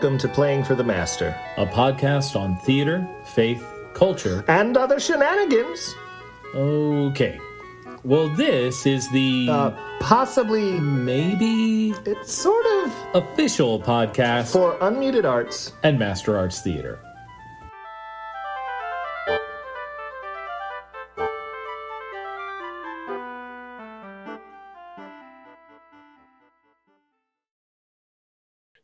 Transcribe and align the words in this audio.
Welcome 0.00 0.18
to 0.18 0.28
Playing 0.28 0.62
for 0.62 0.76
the 0.76 0.84
Master, 0.84 1.36
a 1.56 1.66
podcast 1.66 2.38
on 2.38 2.56
theater, 2.58 3.04
faith, 3.24 3.64
culture, 3.94 4.44
and 4.46 4.76
other 4.76 5.00
shenanigans. 5.00 5.92
Okay. 6.54 7.40
Well, 8.04 8.28
this 8.36 8.86
is 8.86 9.10
the 9.10 9.48
Uh, 9.50 9.70
possibly, 9.98 10.78
maybe 10.78 11.94
it's 12.06 12.32
sort 12.32 12.64
of 12.84 12.92
official 13.14 13.80
podcast 13.80 14.52
for 14.52 14.74
unmuted 14.74 15.24
arts. 15.24 15.72
and 15.82 15.98
Master 15.98 16.38
Arts 16.38 16.60
Theater. 16.60 17.00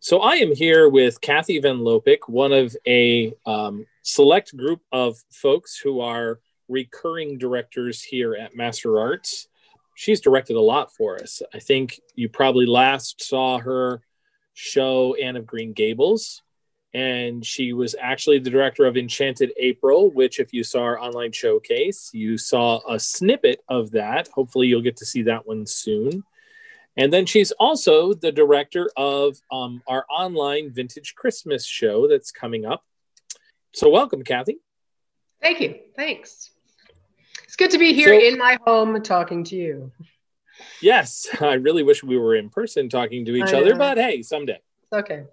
So 0.04 0.20
I 0.20 0.34
am 0.34 0.54
here 0.54 0.86
with 0.90 1.18
Kathy 1.22 1.58
Van 1.60 1.78
Lopik, 1.78 2.28
one 2.28 2.52
of 2.52 2.76
a 2.86 3.32
um, 3.46 3.86
select 4.02 4.54
group 4.54 4.82
of 4.92 5.16
folks 5.32 5.78
who 5.78 6.00
are 6.00 6.40
recurring 6.68 7.38
directors 7.38 8.02
here 8.02 8.34
at 8.34 8.54
Master 8.54 8.98
Arts. 9.00 9.48
She's 9.94 10.20
directed 10.20 10.56
a 10.56 10.60
lot 10.60 10.92
for 10.92 11.14
us. 11.22 11.40
I 11.54 11.58
think 11.58 12.02
you 12.16 12.28
probably 12.28 12.66
last 12.66 13.22
saw 13.22 13.56
her 13.60 14.02
show 14.52 15.14
Anne 15.14 15.36
of 15.36 15.46
Green 15.46 15.72
Gables, 15.72 16.42
and 16.92 17.42
she 17.42 17.72
was 17.72 17.96
actually 17.98 18.40
the 18.40 18.50
director 18.50 18.84
of 18.84 18.98
Enchanted 18.98 19.52
April, 19.56 20.10
which, 20.10 20.38
if 20.38 20.52
you 20.52 20.64
saw 20.64 20.82
our 20.82 21.00
online 21.00 21.32
showcase, 21.32 22.10
you 22.12 22.36
saw 22.36 22.78
a 22.86 23.00
snippet 23.00 23.62
of 23.70 23.92
that. 23.92 24.28
Hopefully, 24.28 24.66
you'll 24.66 24.82
get 24.82 24.98
to 24.98 25.06
see 25.06 25.22
that 25.22 25.46
one 25.46 25.64
soon. 25.64 26.24
And 26.96 27.12
then 27.12 27.26
she's 27.26 27.50
also 27.52 28.14
the 28.14 28.30
director 28.30 28.88
of 28.96 29.36
um, 29.50 29.82
our 29.88 30.04
online 30.10 30.70
vintage 30.72 31.14
Christmas 31.16 31.66
show 31.66 32.06
that's 32.08 32.30
coming 32.30 32.64
up. 32.64 32.84
So, 33.74 33.90
welcome, 33.90 34.22
Kathy. 34.22 34.58
Thank 35.42 35.60
you. 35.60 35.80
Thanks. 35.96 36.50
It's 37.42 37.56
good 37.56 37.70
to 37.72 37.78
be 37.78 37.92
here 37.92 38.08
So- 38.08 38.26
in 38.26 38.38
my 38.38 38.58
home 38.64 39.00
talking 39.02 39.44
to 39.44 39.56
you. 39.56 39.92
Yes, 40.80 41.26
I 41.40 41.54
really 41.54 41.82
wish 41.82 42.04
we 42.04 42.16
were 42.16 42.36
in 42.36 42.48
person 42.48 42.88
talking 42.88 43.24
to 43.24 43.34
each 43.34 43.52
I 43.52 43.58
other, 43.60 43.72
know. 43.72 43.78
but 43.78 43.98
hey, 43.98 44.22
someday. 44.22 44.60
Okay. 44.92 45.24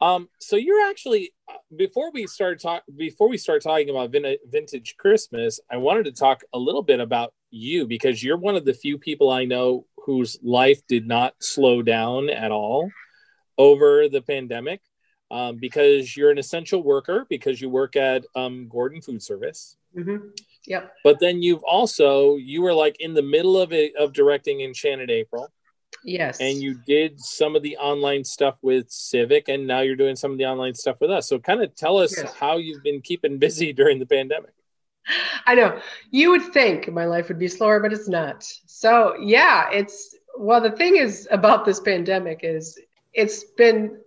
Um, 0.00 0.28
so 0.40 0.56
you're 0.56 0.88
actually 0.88 1.32
uh, 1.48 1.54
before 1.76 2.10
we 2.12 2.26
start 2.26 2.60
talk 2.60 2.82
before 2.96 3.28
we 3.28 3.36
start 3.36 3.62
talking 3.62 3.88
about 3.90 4.10
vin- 4.10 4.36
vintage 4.50 4.96
Christmas, 4.96 5.60
I 5.70 5.76
wanted 5.76 6.04
to 6.06 6.12
talk 6.12 6.42
a 6.52 6.58
little 6.58 6.82
bit 6.82 6.98
about 7.00 7.34
you 7.50 7.86
because 7.86 8.22
you're 8.22 8.36
one 8.36 8.56
of 8.56 8.64
the 8.64 8.74
few 8.74 8.98
people 8.98 9.30
I 9.30 9.44
know 9.44 9.86
whose 10.06 10.38
life 10.42 10.80
did 10.88 11.06
not 11.06 11.34
slow 11.40 11.82
down 11.82 12.28
at 12.30 12.50
all 12.50 12.90
over 13.58 14.08
the 14.08 14.22
pandemic. 14.22 14.80
Um, 15.30 15.56
because 15.56 16.14
you're 16.14 16.30
an 16.30 16.36
essential 16.36 16.82
worker, 16.82 17.24
because 17.30 17.58
you 17.58 17.70
work 17.70 17.96
at 17.96 18.22
um, 18.34 18.68
Gordon 18.68 19.00
Food 19.00 19.22
Service, 19.22 19.78
hmm 19.94 20.16
Yep. 20.66 20.92
but 21.02 21.20
then 21.20 21.42
you've 21.42 21.64
also 21.64 22.36
you 22.36 22.60
were 22.60 22.74
like 22.74 23.00
in 23.00 23.14
the 23.14 23.22
middle 23.22 23.56
of 23.56 23.72
it 23.72 23.96
of 23.96 24.12
directing 24.12 24.60
Enchanted 24.60 25.10
April, 25.10 25.50
Yes. 26.04 26.38
and 26.38 26.60
you 26.60 26.74
did 26.86 27.18
some 27.18 27.56
of 27.56 27.62
the 27.62 27.78
online 27.78 28.24
stuff 28.24 28.58
with 28.60 28.90
Civic, 28.90 29.48
and 29.48 29.66
now 29.66 29.80
you're 29.80 29.96
doing 29.96 30.16
some 30.16 30.32
of 30.32 30.36
the 30.38 30.44
online 30.44 30.74
stuff 30.74 30.98
with 31.00 31.10
us. 31.10 31.30
So, 31.30 31.38
kind 31.38 31.62
of 31.62 31.74
tell 31.74 31.96
us 31.96 32.14
Yes. 32.14 32.30
how 32.34 32.58
you've 32.58 32.82
been 32.82 33.00
keeping 33.00 33.38
busy 33.38 33.72
during 33.72 33.98
the 34.00 34.06
pandemic. 34.06 34.52
I 35.46 35.54
know 35.54 35.80
you 36.10 36.30
would 36.30 36.52
think 36.52 36.90
my 36.92 37.04
life 37.06 37.28
would 37.28 37.38
be 37.38 37.48
slower, 37.48 37.80
but 37.80 37.92
it's 37.92 38.08
not. 38.08 38.44
So 38.66 39.16
yeah, 39.20 39.68
it's 39.72 40.14
well. 40.38 40.60
The 40.60 40.72
thing 40.72 40.96
is 40.96 41.28
about 41.30 41.64
this 41.64 41.80
pandemic 41.80 42.40
is 42.42 42.78
it's 43.12 43.44
been 43.56 43.98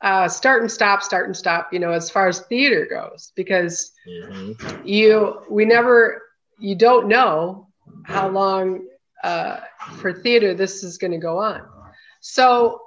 uh, 0.00 0.28
start 0.28 0.62
and 0.62 0.70
stop, 0.70 1.02
start 1.02 1.26
and 1.26 1.36
stop. 1.36 1.72
You 1.72 1.78
know, 1.78 1.92
as 1.92 2.10
far 2.10 2.28
as 2.28 2.40
theater 2.40 2.86
goes, 2.90 3.32
because 3.36 3.92
you 4.84 5.40
we 5.50 5.64
never 5.64 6.22
you 6.58 6.74
don't 6.76 7.08
know 7.08 7.68
how 8.04 8.28
long 8.28 8.86
uh, 9.24 9.60
for 9.96 10.12
theater 10.12 10.54
this 10.54 10.82
is 10.82 10.98
going 10.98 11.12
to 11.12 11.18
go 11.18 11.38
on 11.38 11.62
so 12.20 12.80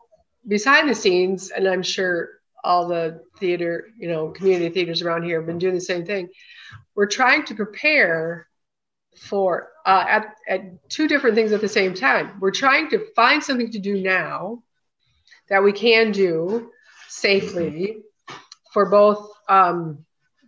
behind 0.48 0.90
the 0.90 0.96
scenes 0.96 1.52
and 1.52 1.68
i'm 1.68 1.84
sure 1.84 2.30
all 2.66 2.88
the 2.88 3.22
theater 3.38 3.88
you 3.98 4.10
know 4.10 4.30
community 4.30 4.70
theaters 4.70 5.02
around 5.02 5.24
here 5.24 5.40
have 5.40 5.46
been 5.46 5.60
doing 5.60 5.76
the 5.76 5.82
same 5.82 6.06
thing. 6.06 6.28
We're 6.96 7.08
trying 7.08 7.46
to 7.46 7.56
prepare 7.56 8.48
for 9.18 9.70
uh, 9.86 10.06
at, 10.08 10.36
at 10.50 10.90
two 10.90 11.08
different 11.08 11.36
things 11.36 11.52
at 11.52 11.62
the 11.62 11.70
same 11.70 11.94
time. 11.94 12.38
We're 12.40 12.52
trying 12.52 12.90
to 12.90 13.06
find 13.16 13.44
something 13.44 13.72
to 13.72 13.80
do 13.80 14.02
now 14.02 14.64
that 15.50 15.64
we 15.64 15.72
can 15.72 16.12
do 16.12 16.72
safely 17.08 18.02
for 18.74 18.90
both 18.90 19.32
um, 19.48 20.06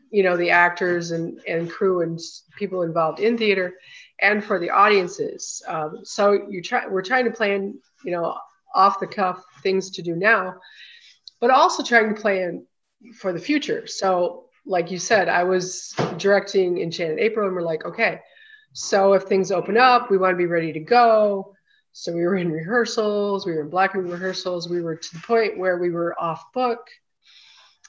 you 0.09 0.23
know 0.23 0.35
the 0.37 0.49
actors 0.49 1.11
and, 1.11 1.39
and 1.47 1.69
crew 1.69 2.01
and 2.01 2.19
people 2.57 2.81
involved 2.81 3.19
in 3.19 3.37
theater 3.37 3.75
and 4.21 4.43
for 4.43 4.59
the 4.59 4.71
audiences. 4.71 5.61
Um, 5.67 5.99
so 6.03 6.47
you 6.49 6.61
try 6.61 6.87
we're 6.87 7.03
trying 7.03 7.25
to 7.25 7.31
plan 7.31 7.79
you 8.03 8.11
know 8.11 8.37
off 8.73 8.99
the 8.99 9.07
cuff 9.07 9.43
things 9.61 9.91
to 9.91 10.01
do 10.01 10.15
now 10.15 10.55
but 11.39 11.51
also 11.51 11.83
trying 11.83 12.13
to 12.13 12.21
plan 12.21 12.65
for 13.15 13.31
the 13.31 13.39
future. 13.39 13.87
So 13.87 14.47
like 14.67 14.91
you 14.91 14.99
said 14.99 15.29
i 15.29 15.43
was 15.43 15.95
directing 16.17 16.81
enchanted 16.81 17.17
april 17.19 17.47
and 17.47 17.55
we're 17.55 17.61
like 17.61 17.85
okay 17.85 18.19
so 18.73 19.13
if 19.13 19.23
things 19.23 19.51
open 19.51 19.77
up 19.77 20.11
we 20.11 20.17
want 20.17 20.33
to 20.33 20.37
be 20.37 20.45
ready 20.45 20.71
to 20.73 20.79
go. 20.79 21.53
So 21.93 22.13
we 22.13 22.21
were 22.21 22.35
in 22.35 22.51
rehearsals 22.51 23.45
we 23.45 23.53
were 23.53 23.61
in 23.61 23.69
black 23.69 23.95
room 23.95 24.07
rehearsals. 24.07 24.69
We 24.69 24.81
were 24.83 24.95
to 24.95 25.13
the 25.15 25.21
point 25.21 25.57
where 25.57 25.79
we 25.79 25.89
were 25.89 26.19
off 26.19 26.51
book 26.53 26.79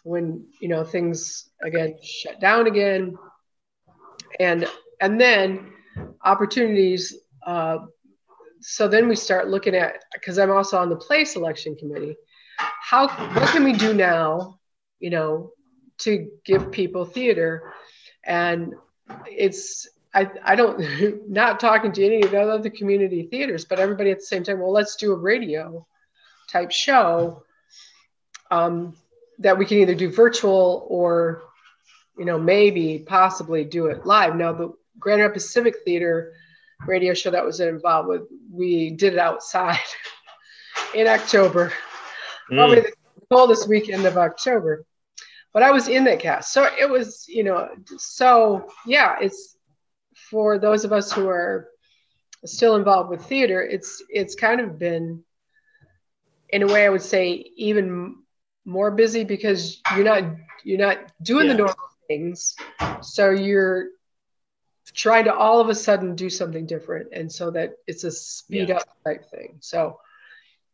when 0.04 0.46
you 0.60 0.68
know 0.68 0.84
things 0.84 1.50
again 1.62 1.98
shut 2.02 2.40
down 2.40 2.66
again. 2.66 3.16
And 4.40 4.66
and 5.00 5.20
then 5.20 5.72
opportunities 6.24 7.14
uh, 7.46 7.78
so 8.60 8.88
then 8.88 9.08
we 9.08 9.16
start 9.16 9.48
looking 9.48 9.74
at 9.74 10.04
because 10.14 10.38
i'm 10.38 10.50
also 10.50 10.78
on 10.78 10.88
the 10.88 10.96
play 10.96 11.24
selection 11.24 11.76
committee 11.76 12.16
how 12.88 13.08
what 13.08 13.48
can 13.50 13.64
we 13.64 13.74
do 13.74 13.92
now 13.92 14.58
you 14.98 15.10
know 15.10 15.50
to 15.98 16.30
give 16.44 16.72
people 16.72 17.04
theater? 17.04 17.74
And 18.24 18.74
it's 19.26 19.88
i 20.14 20.30
i 20.44 20.54
don't 20.54 20.80
not 21.28 21.60
talking 21.60 21.92
to 21.92 22.04
any 22.04 22.22
of 22.22 22.30
the 22.30 22.40
other 22.40 22.70
community 22.70 23.26
theaters 23.30 23.64
but 23.64 23.78
everybody 23.78 24.10
at 24.10 24.18
the 24.18 24.24
same 24.24 24.42
time 24.42 24.60
well 24.60 24.72
let's 24.72 24.96
do 24.96 25.12
a 25.12 25.16
radio 25.16 25.86
type 26.50 26.70
show 26.70 27.42
um, 28.50 28.94
that 29.38 29.56
we 29.56 29.66
can 29.66 29.78
either 29.78 29.94
do 29.94 30.10
virtual 30.10 30.86
or 30.88 31.42
you 32.18 32.24
know 32.24 32.38
maybe 32.38 33.04
possibly 33.06 33.64
do 33.64 33.86
it 33.86 34.06
live. 34.06 34.34
Now 34.34 34.52
the 34.52 34.72
grand 34.98 35.20
rapids 35.20 35.50
civic 35.50 35.76
theater 35.84 36.32
radio 36.86 37.12
show 37.14 37.30
that 37.30 37.44
was 37.44 37.60
involved 37.60 38.08
with 38.08 38.22
we 38.50 38.90
did 38.90 39.12
it 39.12 39.18
outside 39.18 39.78
in 40.94 41.08
october 41.08 41.72
probably 42.48 42.78
mm. 42.78 42.84
the 42.84 43.26
coldest 43.30 43.68
weekend 43.68 44.04
of 44.06 44.16
october. 44.16 44.84
But 45.52 45.62
i 45.62 45.70
was 45.70 45.88
in 45.88 46.04
that 46.04 46.20
cast. 46.20 46.52
So 46.52 46.68
it 46.78 46.88
was 46.88 47.26
you 47.28 47.44
know 47.44 47.68
so 47.96 48.68
yeah 48.86 49.16
it's 49.20 49.56
for 50.14 50.58
those 50.58 50.84
of 50.84 50.92
us 50.92 51.12
who 51.12 51.28
are 51.28 51.68
still 52.44 52.76
involved 52.76 53.10
with 53.10 53.24
theater 53.24 53.60
it's 53.62 54.02
it's 54.08 54.34
kind 54.34 54.60
of 54.60 54.78
been 54.78 55.24
in 56.50 56.62
a 56.62 56.66
way 56.66 56.86
i 56.86 56.88
would 56.88 57.02
say 57.02 57.44
even 57.56 58.14
more 58.68 58.90
busy 58.90 59.24
because 59.24 59.80
you're 59.96 60.04
not 60.04 60.22
you're 60.62 60.78
not 60.78 60.98
doing 61.22 61.46
Yeah. 61.46 61.52
the 61.52 61.58
normal 61.58 61.88
things. 62.06 62.54
So 63.00 63.30
you're 63.30 63.88
trying 64.94 65.24
to 65.24 65.34
all 65.34 65.60
of 65.60 65.68
a 65.68 65.74
sudden 65.74 66.14
do 66.14 66.28
something 66.28 66.66
different. 66.66 67.08
And 67.12 67.30
so 67.30 67.50
that 67.52 67.74
it's 67.86 68.04
a 68.04 68.10
speed 68.10 68.68
Yeah. 68.68 68.76
up 68.76 68.88
type 69.04 69.30
thing. 69.30 69.56
So 69.60 70.00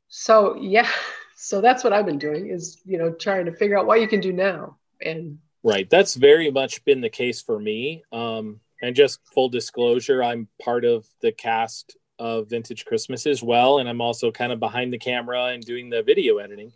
so 0.09 0.57
yeah 0.57 0.89
so 1.45 1.61
that's 1.61 1.85
what 1.85 1.93
i've 1.93 2.07
been 2.07 2.19
doing 2.19 2.49
is 2.49 2.81
you 2.85 2.99
know 2.99 3.11
trying 3.11 3.45
to 3.45 3.53
figure 3.53 3.79
out 3.79 3.87
what 3.87 4.01
you 4.01 4.09
can 4.09 4.21
do 4.21 4.33
now 4.33 4.77
and 5.03 5.39
Right. 5.65 5.89
That's 5.89 6.15
very 6.15 6.51
much 6.51 6.85
been 6.85 7.01
the 7.01 7.09
case 7.09 7.41
for 7.41 7.59
me. 7.59 8.05
Um, 8.13 8.61
and 8.83 8.95
just 8.95 9.21
full 9.33 9.49
disclosure, 9.49 10.23
I'm 10.23 10.47
part 10.63 10.85
of 10.85 11.07
the 11.23 11.33
cast 11.33 11.97
of 12.19 12.51
Vintage 12.51 12.85
Christmas 12.85 13.27
as 13.27 13.43
well. 13.43 13.79
And 13.79 13.89
I'm 13.89 14.03
also 14.03 14.31
kind 14.31 14.53
of 14.53 14.61
behind 14.61 14.93
the 14.93 14.99
camera 14.99 15.47
and 15.47 15.65
doing 15.65 15.89
the 15.89 16.03
video 16.03 16.37
editing. 16.37 16.71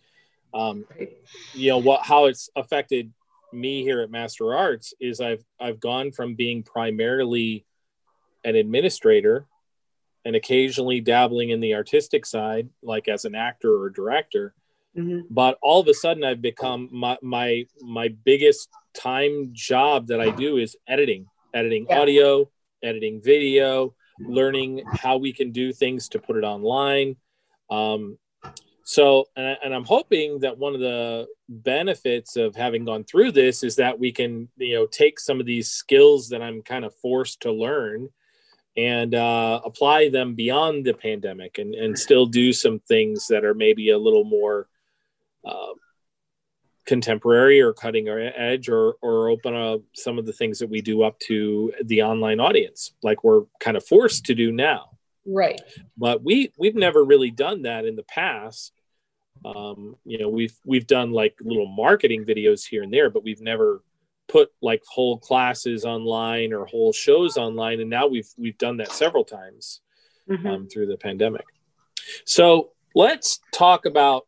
Um, 0.55 0.87
right, 0.99 1.13
you 1.53 1.69
know 1.69 1.77
what 1.77 2.07
how 2.07 2.25
it's 2.25 2.49
affected 2.57 3.13
me 3.53 3.83
here 3.83 4.01
at 4.01 4.11
Master 4.11 4.57
Arts 4.57 4.95
is 4.99 5.21
I've 5.21 5.45
I've 5.61 5.79
gone 5.79 6.11
from 6.11 6.35
being 6.35 6.63
primarily 6.63 7.67
an 8.43 8.57
administrator 8.57 9.47
and 10.25 10.35
occasionally 10.35 11.03
dabbling 11.03 11.51
in 11.51 11.61
the 11.61 11.75
artistic 11.75 12.25
side, 12.25 12.71
like 12.83 13.09
as 13.09 13.27
an 13.27 13.35
actor 13.35 13.79
or 13.79 13.91
director, 13.91 14.55
Mhm. 14.97 15.27
but 15.31 15.59
all 15.63 15.81
of 15.81 15.89
a 15.89 15.95
sudden 15.95 16.25
I've 16.25 16.43
become 16.43 16.89
my 16.91 17.19
my 17.23 17.67
my 17.81 18.09
biggest 18.09 18.69
time 18.95 19.51
job 19.53 20.09
that 20.09 20.21
I 20.21 20.31
do 20.31 20.57
is 20.57 20.77
editing, 20.89 21.27
editing 21.55 21.87
Yeah. 21.89 22.01
audio, 22.01 22.51
editing 22.83 23.21
video, 23.23 23.95
learning 24.19 24.83
how 24.87 25.17
we 25.19 25.33
can 25.33 25.53
do 25.53 25.73
things 25.73 26.09
to 26.11 26.19
put 26.19 26.37
it 26.37 26.45
online. 26.45 27.17
Um, 27.71 28.19
So, 28.85 29.29
and, 29.37 29.47
I, 29.47 29.59
and 29.63 29.75
I'm 29.75 29.85
hoping 29.85 30.39
that 30.41 30.57
one 30.57 30.75
of 30.75 30.81
the 30.81 31.29
benefits 31.47 32.37
of 32.37 32.57
having 32.57 32.87
gone 32.87 33.05
through 33.05 33.33
this 33.33 33.63
is 33.63 33.77
that 33.77 33.99
we 33.99 34.11
can, 34.11 34.49
you 34.57 34.77
know, 34.77 34.87
take 34.87 35.21
some 35.21 35.41
of 35.41 35.45
these 35.45 35.71
skills 35.71 36.31
that 36.31 36.41
I'm 36.41 36.63
kind 36.63 36.87
of 36.87 36.95
forced 36.95 37.43
to 37.43 37.53
learn 37.53 38.09
and 38.79 39.15
uh, 39.15 39.61
apply 39.63 40.09
them 40.09 40.35
beyond 40.35 40.87
the 40.87 40.95
pandemic 40.95 41.59
and, 41.59 41.75
and 41.75 41.99
still 41.99 42.25
do 42.25 42.51
some 42.51 42.79
things 42.89 43.27
that 43.29 43.45
are 43.45 43.53
maybe 43.53 43.91
a 43.91 43.99
little 43.99 44.25
more 44.25 44.69
uh, 45.45 45.73
contemporary 46.87 47.61
or 47.61 47.73
cutting 47.73 48.09
our 48.09 48.19
edge 48.19 48.69
or, 48.69 48.95
or 49.03 49.29
open 49.29 49.55
up 49.55 49.81
some 49.95 50.19
of 50.19 50.25
the 50.25 50.33
things 50.33 50.59
that 50.59 50.71
we 50.71 50.81
do 50.81 51.03
up 51.03 51.19
to 51.19 51.73
the 51.85 52.03
online 52.03 52.41
audience 52.41 52.93
like 53.03 53.23
we're 53.23 53.43
kind 53.61 53.77
of 53.77 53.85
forced 53.85 54.25
to 54.25 54.35
do 54.35 54.51
now. 54.51 54.91
Right. 55.27 55.61
But 55.99 56.25
we 56.25 56.53
we've 56.59 56.75
never 56.75 57.05
really 57.05 57.31
done 57.31 57.63
that 57.63 57.85
in 57.85 57.95
the 57.97 58.05
past. 58.05 58.73
Um, 59.45 59.97
you 60.05 60.19
know 60.19 60.29
we've 60.31 60.57
we've 60.65 60.87
done 60.87 61.13
like 61.13 61.37
little 61.41 61.67
marketing 61.69 62.25
videos 62.25 62.67
here 62.67 62.83
and 62.83 62.93
there 62.93 63.09
but 63.09 63.23
we've 63.23 63.41
never 63.41 63.85
put 64.27 64.51
like 64.61 64.83
whole 64.89 65.19
classes 65.19 65.85
online 65.85 66.53
or 66.53 66.67
whole 66.67 66.93
shows 66.93 67.37
online 67.37 67.81
and 67.81 67.89
now 67.89 68.09
we've 68.09 68.29
we've 68.37 68.59
done 68.59 68.79
that 68.79 68.91
several 68.91 69.25
times 69.25 69.81
Mhm. 70.29 70.47
um, 70.47 70.69
through 70.69 70.87
the 70.87 70.97
pandemic. 70.97 71.45
So 72.25 72.73
let's 72.95 73.41
talk 73.53 73.87
about 73.87 74.27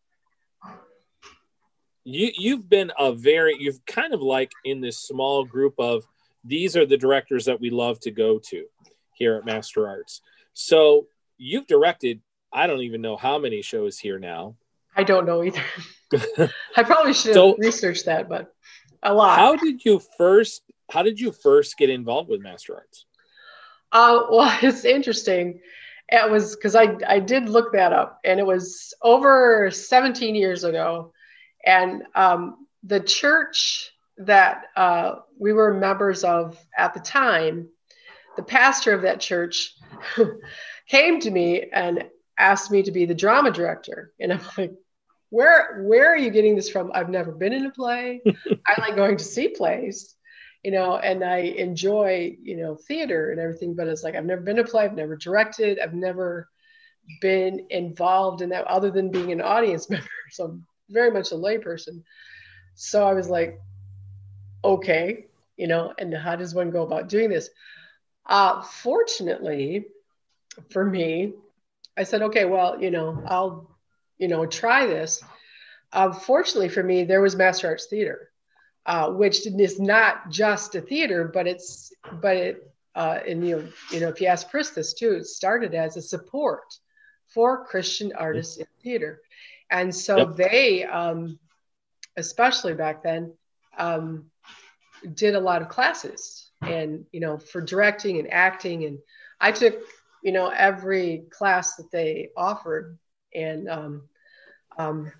you 2.04 2.30
you've 2.36 2.68
been 2.68 2.90
a 2.98 3.12
very 3.12 3.56
you've 3.58 3.84
kind 3.86 4.14
of 4.14 4.22
like 4.22 4.52
in 4.64 4.80
this 4.80 4.98
small 4.98 5.44
group 5.44 5.74
of 5.78 6.04
these 6.44 6.76
are 6.76 6.86
the 6.86 6.96
directors 6.96 7.44
that 7.44 7.60
we 7.60 7.70
love 7.70 8.00
to 8.00 8.10
go 8.10 8.38
to 8.38 8.64
here 9.12 9.34
at 9.36 9.44
master 9.44 9.86
arts 9.86 10.22
so 10.54 11.06
you've 11.38 11.66
directed 11.66 12.20
i 12.52 12.66
don't 12.66 12.80
even 12.80 13.00
know 13.02 13.16
how 13.16 13.38
many 13.38 13.62
shows 13.62 13.98
here 13.98 14.18
now 14.18 14.54
I 14.96 15.04
don't 15.04 15.24
know 15.24 15.44
either. 15.44 15.62
I 16.76 16.82
probably 16.82 17.14
should 17.14 17.28
have 17.28 17.34
So- 17.34 17.56
researched 17.58 18.06
that, 18.06 18.28
but 18.28 18.52
a 19.04 19.14
lot. 19.14 19.38
how 19.38 19.54
did 19.54 19.84
you 19.84 20.00
first 20.18 20.62
how 20.90 21.02
did 21.04 21.20
you 21.20 21.30
first 21.30 21.76
get 21.78 21.90
involved 21.90 22.28
with 22.28 22.40
master 22.42 22.74
arts 22.74 23.06
Uh, 23.92 24.22
well, 24.30 24.58
it's 24.62 24.84
interesting. 24.84 25.60
It 26.08 26.28
was 26.30 26.56
because 26.56 26.74
I 26.74 26.96
I 27.06 27.20
did 27.20 27.48
look 27.48 27.72
that 27.72 27.92
up, 27.92 28.18
and 28.24 28.40
it 28.40 28.46
was 28.46 28.92
over 29.02 29.70
17 29.70 30.34
years 30.34 30.64
ago, 30.64 31.12
and 31.64 32.02
um, 32.14 32.66
the 32.84 33.00
church 33.00 33.90
that 34.18 34.66
uh, 34.76 35.16
we 35.38 35.52
were 35.52 35.74
members 35.74 36.24
of 36.24 36.58
at 36.76 36.94
the 36.94 37.00
time, 37.00 37.68
the 38.36 38.42
pastor 38.42 38.92
of 38.92 39.02
that 39.02 39.20
church 39.20 39.74
came 40.88 41.20
to 41.20 41.30
me 41.30 41.68
and 41.72 42.04
asked 42.38 42.70
me 42.70 42.82
to 42.82 42.92
be 42.92 43.06
the 43.06 43.14
drama 43.14 43.50
director, 43.50 44.12
and 44.20 44.32
I'm 44.32 44.40
like. 44.56 44.72
Where 45.32 45.84
where 45.84 46.12
are 46.12 46.16
you 46.16 46.30
getting 46.30 46.56
this 46.56 46.68
from? 46.68 46.90
I've 46.92 47.08
never 47.08 47.30
been 47.30 47.52
in 47.52 47.64
a 47.64 47.70
play. 47.70 48.20
I 48.66 48.80
like 48.80 48.96
going 48.96 49.16
to 49.16 49.22
see 49.22 49.46
plays 49.46 50.16
you 50.62 50.70
know, 50.70 50.96
and 50.96 51.24
I 51.24 51.38
enjoy, 51.38 52.36
you 52.42 52.56
know, 52.56 52.76
theater 52.76 53.30
and 53.30 53.40
everything, 53.40 53.74
but 53.74 53.88
it's 53.88 54.02
like 54.02 54.14
I've 54.14 54.26
never 54.26 54.42
been 54.42 54.56
to 54.56 54.62
a 54.62 54.66
play, 54.66 54.84
I've 54.84 54.94
never 54.94 55.16
directed, 55.16 55.78
I've 55.78 55.94
never 55.94 56.48
been 57.20 57.66
involved 57.70 58.42
in 58.42 58.50
that 58.50 58.66
other 58.66 58.90
than 58.90 59.10
being 59.10 59.32
an 59.32 59.40
audience 59.40 59.88
member. 59.90 60.06
So 60.30 60.44
I'm 60.44 60.66
very 60.90 61.10
much 61.10 61.32
a 61.32 61.36
layperson. 61.36 62.02
So 62.74 63.06
I 63.06 63.14
was 63.14 63.28
like, 63.28 63.60
okay, 64.64 65.26
you 65.56 65.66
know, 65.66 65.92
and 65.98 66.14
how 66.14 66.36
does 66.36 66.54
one 66.54 66.70
go 66.70 66.82
about 66.82 67.08
doing 67.08 67.30
this? 67.30 67.50
Uh, 68.26 68.62
fortunately 68.62 69.86
for 70.70 70.84
me, 70.84 71.34
I 71.96 72.02
said, 72.04 72.22
okay, 72.22 72.44
well, 72.44 72.80
you 72.80 72.90
know, 72.90 73.22
I'll, 73.26 73.70
you 74.18 74.28
know, 74.28 74.46
try 74.46 74.86
this. 74.86 75.22
Uh, 75.92 76.12
fortunately 76.12 76.68
for 76.68 76.82
me, 76.82 77.04
there 77.04 77.20
was 77.20 77.36
Master 77.36 77.68
Arts 77.68 77.86
Theater 77.86 78.30
uh, 78.86 79.10
which 79.10 79.46
is 79.46 79.78
not 79.78 80.30
just 80.30 80.74
a 80.74 80.80
theater, 80.80 81.30
but 81.32 81.46
it's 81.46 81.92
but 82.20 82.36
it 82.36 82.72
uh, 82.94 83.20
and 83.26 83.46
you 83.46 83.68
you 83.90 84.00
know 84.00 84.08
if 84.08 84.20
you 84.20 84.26
ask 84.26 84.50
Chris 84.50 84.70
this 84.70 84.94
too, 84.94 85.12
it 85.12 85.26
started 85.26 85.74
as 85.74 85.96
a 85.96 86.02
support 86.02 86.64
for 87.26 87.64
Christian 87.64 88.12
artists 88.18 88.56
in 88.56 88.66
theater, 88.82 89.20
and 89.70 89.94
so 89.94 90.18
Yep. 90.18 90.36
they, 90.36 90.84
um, 90.84 91.38
especially 92.16 92.74
back 92.74 93.02
then, 93.02 93.32
um, 93.78 94.30
did 95.14 95.34
a 95.34 95.40
lot 95.40 95.62
of 95.62 95.68
classes 95.68 96.50
and 96.62 97.04
you 97.12 97.20
know 97.20 97.38
for 97.38 97.60
directing 97.60 98.18
and 98.18 98.32
acting, 98.32 98.84
and 98.84 98.98
I 99.40 99.52
took 99.52 99.80
you 100.22 100.32
know 100.32 100.48
every 100.48 101.24
class 101.30 101.76
that 101.76 101.90
they 101.90 102.30
offered, 102.36 102.98
and 103.34 103.68
um, 103.68 104.02
um, 104.78 105.12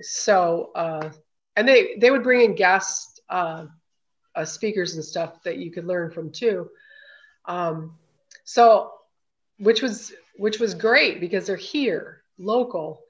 so. 0.00 0.70
Uh, 0.74 1.10
and 1.56 1.66
they 1.66 1.96
they 1.96 2.12
would 2.12 2.22
bring 2.22 2.42
in 2.42 2.54
guest 2.54 3.20
uh, 3.28 3.66
uh, 4.36 4.44
speakers 4.44 4.94
and 4.94 5.04
stuff 5.04 5.42
that 5.42 5.58
you 5.58 5.72
could 5.72 5.84
learn 5.84 6.08
from 6.10 6.30
too. 6.30 6.70
Um, 7.46 7.96
so, 8.44 8.92
which 9.58 9.82
was 9.82 10.12
which 10.36 10.60
was 10.60 10.74
great 10.74 11.20
because 11.20 11.46
they're 11.46 11.56
here, 11.56 12.22
local, 12.38 13.00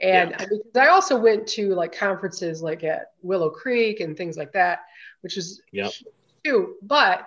and 0.00 0.30
Yeah. 0.30 0.36
I, 0.38 0.44
because 0.44 0.76
I 0.76 0.88
also 0.88 1.18
went 1.18 1.46
to 1.48 1.74
like 1.74 1.96
conferences 1.96 2.62
like 2.62 2.84
at 2.84 3.12
Willow 3.22 3.50
Creek 3.50 4.00
and 4.00 4.16
things 4.16 4.36
like 4.36 4.52
that, 4.52 4.80
which 5.22 5.36
is 5.36 5.62
Yep. 5.72 5.92
too. 6.44 6.76
But 6.82 7.26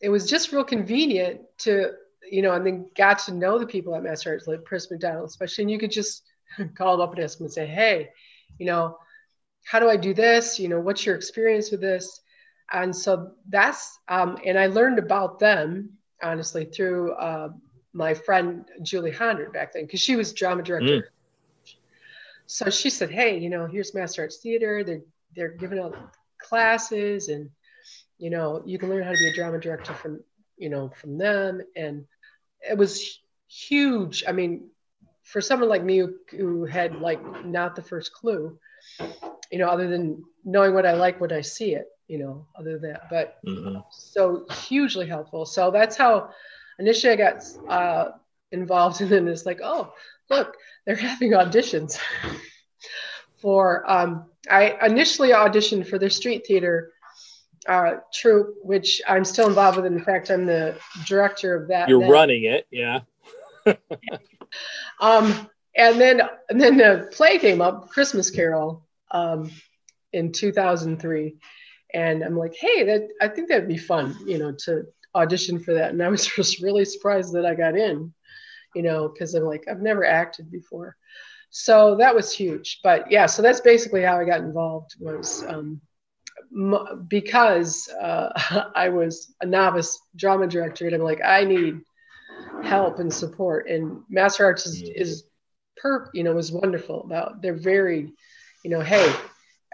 it 0.00 0.08
was 0.08 0.28
just 0.28 0.52
real 0.52 0.64
convenient 0.64 1.40
to 1.58 1.92
you 2.30 2.42
know, 2.42 2.52
and 2.52 2.66
then 2.66 2.90
got 2.94 3.18
to 3.20 3.32
know 3.32 3.58
the 3.58 3.66
people 3.66 3.94
at 3.94 4.02
Master 4.02 4.32
Arts, 4.32 4.46
like 4.46 4.62
Chris 4.62 4.90
McDonald, 4.90 5.30
especially, 5.30 5.62
and 5.62 5.70
you 5.70 5.78
could 5.78 5.90
just 5.90 6.24
call 6.76 6.98
them 6.98 7.08
up 7.08 7.14
and 7.14 7.24
ask 7.24 7.38
them 7.38 7.46
and 7.46 7.52
say, 7.52 7.66
hey, 7.66 8.10
you 8.58 8.66
know 8.66 8.98
how 9.68 9.78
do 9.78 9.88
I 9.90 9.96
do 9.96 10.14
this? 10.14 10.58
You 10.58 10.68
know, 10.68 10.80
what's 10.80 11.04
your 11.04 11.14
experience 11.14 11.70
with 11.70 11.82
this? 11.82 12.20
And 12.72 12.94
so 12.94 13.32
that's, 13.48 13.98
um, 14.08 14.38
and 14.44 14.58
I 14.58 14.66
learned 14.66 14.98
about 14.98 15.38
them 15.38 15.90
honestly 16.22 16.64
through 16.64 17.12
uh, 17.12 17.50
my 17.92 18.14
friend 18.14 18.64
Julie 18.82 19.12
Hondert 19.12 19.52
back 19.52 19.74
then, 19.74 19.84
because 19.84 20.00
she 20.00 20.16
was 20.16 20.32
drama 20.32 20.62
director. 20.62 21.12
So 22.48 22.70
she 22.70 22.88
said, 22.90 23.10
"Hey, 23.10 23.38
you 23.38 23.50
know, 23.50 23.66
here's 23.66 23.94
Master 23.94 24.22
Arts 24.22 24.38
Theater. 24.38 24.82
They're 24.82 25.02
they're 25.36 25.50
giving 25.50 25.78
out 25.78 25.94
classes, 26.38 27.28
and 27.28 27.50
you 28.18 28.30
know, 28.30 28.62
you 28.66 28.78
can 28.78 28.88
learn 28.88 29.04
how 29.04 29.12
to 29.12 29.18
be 29.18 29.28
a 29.28 29.32
drama 29.32 29.60
director 29.60 29.94
from 29.94 30.24
you 30.56 30.70
know 30.70 30.88
from 31.00 31.18
them." 31.18 31.60
And 31.76 32.06
it 32.68 32.76
was 32.76 33.20
huge. 33.48 34.24
I 34.26 34.32
mean, 34.32 34.70
for 35.24 35.42
someone 35.42 35.68
like 35.68 35.84
me 35.84 35.98
who, 35.98 36.14
who 36.30 36.64
had 36.64 37.00
like 37.00 37.20
not 37.44 37.76
the 37.76 37.82
first 37.82 38.12
clue, 38.14 38.58
you 39.52 39.58
know, 39.58 39.68
other 39.68 39.88
than 39.88 40.24
knowing 40.44 40.72
what 40.72 40.86
I 40.86 40.92
like 40.94 41.20
when 41.20 41.32
I 41.32 41.42
see 41.42 41.74
it, 41.74 41.86
you 42.08 42.18
know, 42.18 42.46
other 42.58 42.78
than 42.78 42.92
that, 42.92 43.10
but 43.10 43.38
Mhm. 43.44 43.84
so 43.90 44.46
hugely 44.66 45.06
helpful. 45.06 45.44
So 45.44 45.70
that's 45.70 45.96
how 45.98 46.30
initially 46.78 47.12
I 47.12 47.16
got 47.16 47.44
uh, 47.68 48.12
involved, 48.52 49.02
and 49.02 49.10
then 49.10 49.28
it's 49.28 49.44
like, 49.44 49.60
oh, 49.62 49.92
look, 50.30 50.56
they're 50.86 50.96
having 50.96 51.32
auditions 51.32 51.98
for. 53.40 53.88
Um, 53.90 54.26
I 54.50 54.76
initially 54.86 55.30
auditioned 55.30 55.86
for 55.88 55.98
the 55.98 56.10
street 56.10 56.46
theater 56.46 56.92
uh, 57.68 57.96
troupe, 58.14 58.54
which 58.62 59.00
I'm 59.06 59.24
still 59.24 59.48
involved 59.48 59.76
with. 59.76 59.86
In 59.86 60.02
fact, 60.02 60.30
I'm 60.30 60.46
the 60.46 60.76
director 61.06 61.54
of 61.54 61.68
that. 61.68 61.88
You're 61.88 62.00
now. 62.00 62.10
running 62.10 62.44
it, 62.44 62.66
yeah. 62.70 63.00
Um, 65.00 65.48
and 65.76 66.00
then 66.00 66.22
and 66.48 66.60
then 66.60 66.76
the 66.76 67.08
play 67.12 67.38
came 67.38 67.60
up, 67.60 67.88
Christmas 67.88 68.30
Carol, 68.30 68.86
um, 69.10 69.50
in 70.12 70.32
2003, 70.32 71.36
and 71.94 72.22
I'm 72.22 72.36
like, 72.36 72.54
hey, 72.58 72.84
that 72.84 73.08
I 73.20 73.28
think 73.28 73.48
that'd 73.48 73.68
be 73.68 73.76
fun, 73.76 74.16
you 74.26 74.38
know, 74.38 74.52
to 74.64 74.86
audition 75.14 75.58
for 75.58 75.74
that. 75.74 75.90
And 75.90 76.02
I 76.02 76.08
was 76.08 76.26
just 76.36 76.62
really 76.62 76.84
surprised 76.84 77.32
that 77.34 77.46
I 77.46 77.54
got 77.54 77.76
in, 77.76 78.12
you 78.74 78.82
know, 78.82 79.08
because 79.08 79.34
I'm 79.34 79.44
like, 79.44 79.64
I've 79.70 79.82
never 79.82 80.04
acted 80.04 80.50
before, 80.50 80.96
so 81.50 81.96
that 81.96 82.14
was 82.14 82.32
huge. 82.32 82.80
But 82.82 83.10
yeah, 83.10 83.26
so 83.26 83.42
that's 83.42 83.60
basically 83.60 84.02
how 84.02 84.18
I 84.18 84.24
got 84.24 84.40
involved 84.40 84.96
was. 85.00 85.44
Um, 85.46 85.80
m- 86.54 87.06
because 87.08 87.88
uh, 88.00 88.70
I 88.74 88.88
was 88.88 89.34
a 89.40 89.46
novice 89.46 89.98
drama 90.16 90.46
director, 90.46 90.86
and 90.86 90.94
I'm 90.94 91.02
like, 91.02 91.20
I 91.24 91.44
need 91.44 91.80
help 92.62 92.98
and 92.98 93.12
support. 93.12 93.68
And 93.68 94.02
Master 94.08 94.44
Arts 94.44 94.66
is, 94.66 94.82
is 94.82 95.24
per, 95.76 96.10
you 96.12 96.22
know, 96.22 96.32
was 96.32 96.52
wonderful 96.52 97.02
about. 97.02 97.42
They're 97.42 97.54
very, 97.54 98.12
you 98.64 98.70
know, 98.70 98.80
hey, 98.80 99.12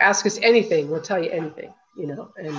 ask 0.01 0.27
us 0.27 0.39
anything, 0.43 0.91
we'll 0.91 1.03
tell 1.03 1.23
you 1.23 1.31
anything, 1.31 1.73
you 1.97 2.07
know, 2.07 2.33
and 2.37 2.57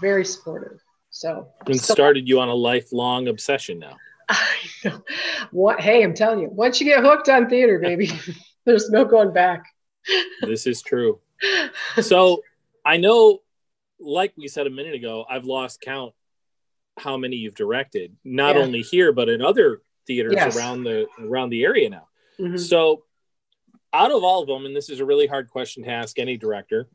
very 0.00 0.24
supportive. 0.24 0.80
So, 1.10 1.48
And 1.66 1.80
started 1.80 2.28
you 2.28 2.40
on 2.40 2.48
a 2.48 2.54
lifelong 2.54 3.28
obsession 3.28 3.78
now. 3.78 3.96
I 4.84 4.88
know. 4.88 5.02
What? 5.50 5.80
Hey, 5.80 6.02
I'm 6.02 6.14
telling 6.14 6.40
you, 6.40 6.48
once 6.50 6.80
you 6.80 6.86
get 6.86 7.02
hooked 7.04 7.28
on 7.28 7.48
theater, 7.48 7.78
baby, 7.78 8.10
there's 8.64 8.90
no 8.90 9.04
going 9.04 9.32
back. 9.32 9.64
This 10.40 10.66
is 10.66 10.82
true. 10.82 11.20
So 12.00 12.42
I 12.84 12.96
know, 12.96 13.38
like 14.00 14.32
we 14.36 14.48
said 14.48 14.66
a 14.66 14.70
minute 14.70 14.94
ago, 14.94 15.24
I've 15.30 15.44
lost 15.44 15.80
count 15.80 16.12
how 16.98 17.16
many 17.16 17.36
you've 17.36 17.54
directed, 17.54 18.16
not 18.24 18.56
Yeah. 18.56 18.62
only 18.62 18.80
here 18.82 19.12
but 19.12 19.28
in 19.28 19.40
other 19.40 19.82
theaters 20.06 20.34
Yes. 20.34 20.56
around 20.56 20.82
the 20.84 21.06
around 21.20 21.50
the 21.50 21.62
area 21.64 21.88
now. 21.88 22.08
Mhm. 22.40 22.58
So 22.58 23.04
out 23.92 24.10
of 24.10 24.24
all 24.24 24.42
of 24.42 24.48
them, 24.48 24.66
and 24.66 24.74
this 24.74 24.90
is 24.90 24.98
a 24.98 25.04
really 25.04 25.26
hard 25.28 25.48
question 25.48 25.84
to 25.84 25.90
ask 25.90 26.18
any 26.18 26.36
director, 26.36 26.88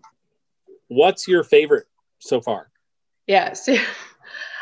what's 0.89 1.27
your 1.27 1.43
favorite 1.45 1.87
so 2.19 2.41
far? 2.41 2.69
Yeah, 3.27 3.53
see, 3.53 3.79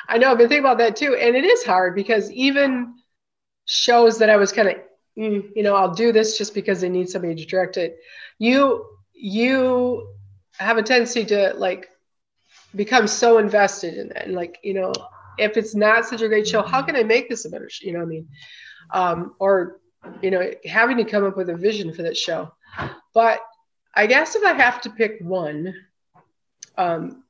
I 0.08 0.18
know 0.18 0.32
I've 0.32 0.38
been 0.38 0.48
thinking 0.48 0.66
about 0.66 0.78
that 0.80 0.96
too, 0.96 1.16
and 1.16 1.36
it 1.36 1.44
is 1.46 1.64
hard 1.64 1.96
because 1.96 2.32
even 2.32 2.96
shows 3.66 4.20
that 4.20 4.30
I 4.30 4.38
was 4.38 4.52
kind 4.52 4.70
of, 4.70 4.76
mm, 5.18 5.50
you 5.56 5.64
know, 5.64 5.76
I'll 5.76 5.94
do 5.94 6.12
this 6.12 6.38
just 6.38 6.54
because 6.54 6.82
they 6.82 6.90
need 6.90 7.10
somebody 7.10 7.36
to 7.36 7.46
direct 7.46 7.78
it. 7.78 7.98
You 8.38 8.86
you 9.14 10.08
have 10.60 10.78
a 10.78 10.84
tendency 10.84 11.26
to 11.26 11.54
like 11.56 11.88
become 12.76 13.08
so 13.08 13.38
invested 13.38 13.96
in 13.96 14.10
that, 14.10 14.26
and 14.26 14.36
like 14.36 14.60
you 14.64 14.74
know, 14.74 14.94
if 15.38 15.58
it's 15.58 15.76
not 15.76 16.06
such 16.06 16.22
a 16.22 16.28
great 16.28 16.48
show, 16.48 16.62
how 16.62 16.82
can 16.82 16.96
I 16.96 17.04
make 17.04 17.30
this 17.30 17.46
a 17.46 17.50
better 17.50 17.70
show? 17.70 17.86
You 17.88 17.94
know 17.94 18.00
what 18.00 18.06
I 18.06 18.10
mean? 18.10 18.28
Um, 18.92 19.36
or 19.40 19.80
you 20.22 20.32
know, 20.32 20.52
having 20.66 20.98
to 20.98 21.04
come 21.04 21.26
up 21.26 21.38
with 21.38 21.50
a 21.50 21.56
vision 21.56 21.94
for 21.94 22.04
that 22.04 22.18
show. 22.18 22.54
But 23.14 23.40
I 23.94 24.08
guess 24.08 24.36
if 24.36 24.44
I 24.44 24.54
have 24.54 24.82
to 24.82 24.90
pick 24.90 25.18
one 25.22 25.74
um, 26.78 27.25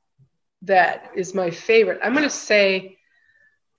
that 0.66 1.10
is 1.16 1.34
my 1.34 1.50
favorite, 1.50 2.00
I'm 2.02 2.12
going 2.12 2.24
to 2.24 2.30
say, 2.30 2.98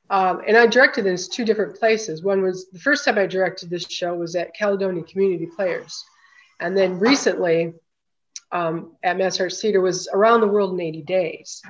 um, 0.10 0.42
and 0.48 0.58
I 0.58 0.68
directed 0.68 1.04
this 1.04 1.28
two 1.28 1.46
different 1.46 1.78
places. 1.78 2.24
One 2.24 2.42
was 2.42 2.70
the 2.70 2.80
first 2.80 3.06
time 3.06 3.18
I 3.18 3.28
directed 3.28 3.70
this 3.70 3.86
show 3.90 4.16
was 4.16 4.36
at 4.36 4.56
Caledonia 4.56 5.04
Community 5.04 5.48
Players. 5.56 6.04
And 6.60 6.78
then 6.78 6.98
recently 6.98 7.74
um, 8.52 8.96
at 9.04 9.18
Mass 9.18 9.40
Arts 9.40 9.62
Theater 9.62 9.82
was 9.82 10.08
Around 10.12 10.42
the 10.42 10.48
World 10.48 10.74
in 10.74 10.82
80 10.82 11.02
Days. 11.04 11.62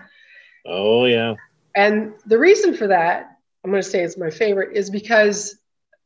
Oh, 0.65 1.05
yeah. 1.05 1.33
And 1.75 2.13
the 2.25 2.37
reason 2.37 2.75
for 2.75 2.87
that, 2.87 3.37
I'm 3.63 3.71
going 3.71 3.81
to 3.81 3.89
say 3.89 4.03
it's 4.03 4.17
my 4.17 4.29
favorite, 4.29 4.75
is 4.77 4.89
because 4.89 5.57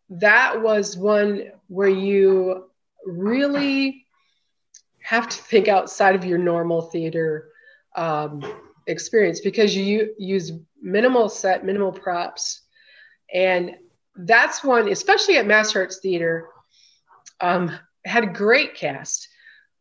that 0.09 0.61
was 0.61 0.97
one 0.97 1.51
where 1.67 1.89
you 1.89 2.65
really 3.05 4.05
have 5.01 5.27
to 5.27 5.37
think 5.37 5.67
outside 5.67 6.15
of 6.15 6.25
your 6.25 6.37
normal 6.37 6.81
theater 6.81 7.49
um, 7.95 8.43
experience 8.87 9.41
because 9.41 9.75
you 9.75 10.13
use 10.17 10.51
minimal 10.81 11.29
set, 11.29 11.65
minimal 11.65 11.91
props. 11.91 12.61
And 13.33 13.75
that's 14.15 14.63
one, 14.63 14.89
especially 14.89 15.37
at 15.37 15.47
Mass 15.47 15.75
Arts 15.75 15.99
Theater, 15.99 16.49
um, 17.39 17.71
had 18.05 18.23
a 18.23 18.27
great 18.27 18.75
cast 18.75 19.27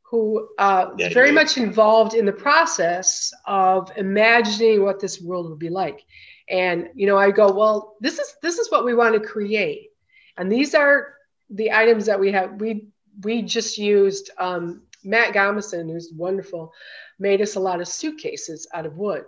who 0.02 0.48
uh, 0.58 0.90
yeah, 0.98 1.08
very 1.10 1.30
much 1.30 1.56
involved 1.56 2.14
in 2.14 2.26
the 2.26 2.32
process 2.32 3.32
of 3.46 3.92
imagining 3.96 4.82
what 4.82 4.98
this 4.98 5.20
world 5.20 5.48
would 5.48 5.58
be 5.58 5.70
like. 5.70 6.04
And 6.48 6.88
you 6.96 7.06
know, 7.06 7.16
I 7.16 7.30
go, 7.30 7.52
well, 7.52 7.96
this 8.00 8.18
is 8.18 8.34
this 8.42 8.58
is 8.58 8.70
what 8.72 8.84
we 8.84 8.92
want 8.92 9.14
to 9.14 9.20
create. 9.20 9.90
And 10.36 10.50
these 10.50 10.74
are 10.74 11.14
the 11.50 11.70
items 11.70 12.06
that 12.06 12.18
we 12.18 12.32
have. 12.32 12.60
We 12.60 12.88
we 13.22 13.42
just 13.42 13.78
used 13.78 14.30
um, 14.38 14.82
Matt 15.04 15.34
Gomison, 15.34 15.90
who's 15.90 16.12
wonderful, 16.14 16.72
made 17.18 17.40
us 17.40 17.56
a 17.56 17.60
lot 17.60 17.80
of 17.80 17.88
suitcases 17.88 18.68
out 18.74 18.86
of 18.86 18.96
wood. 18.96 19.24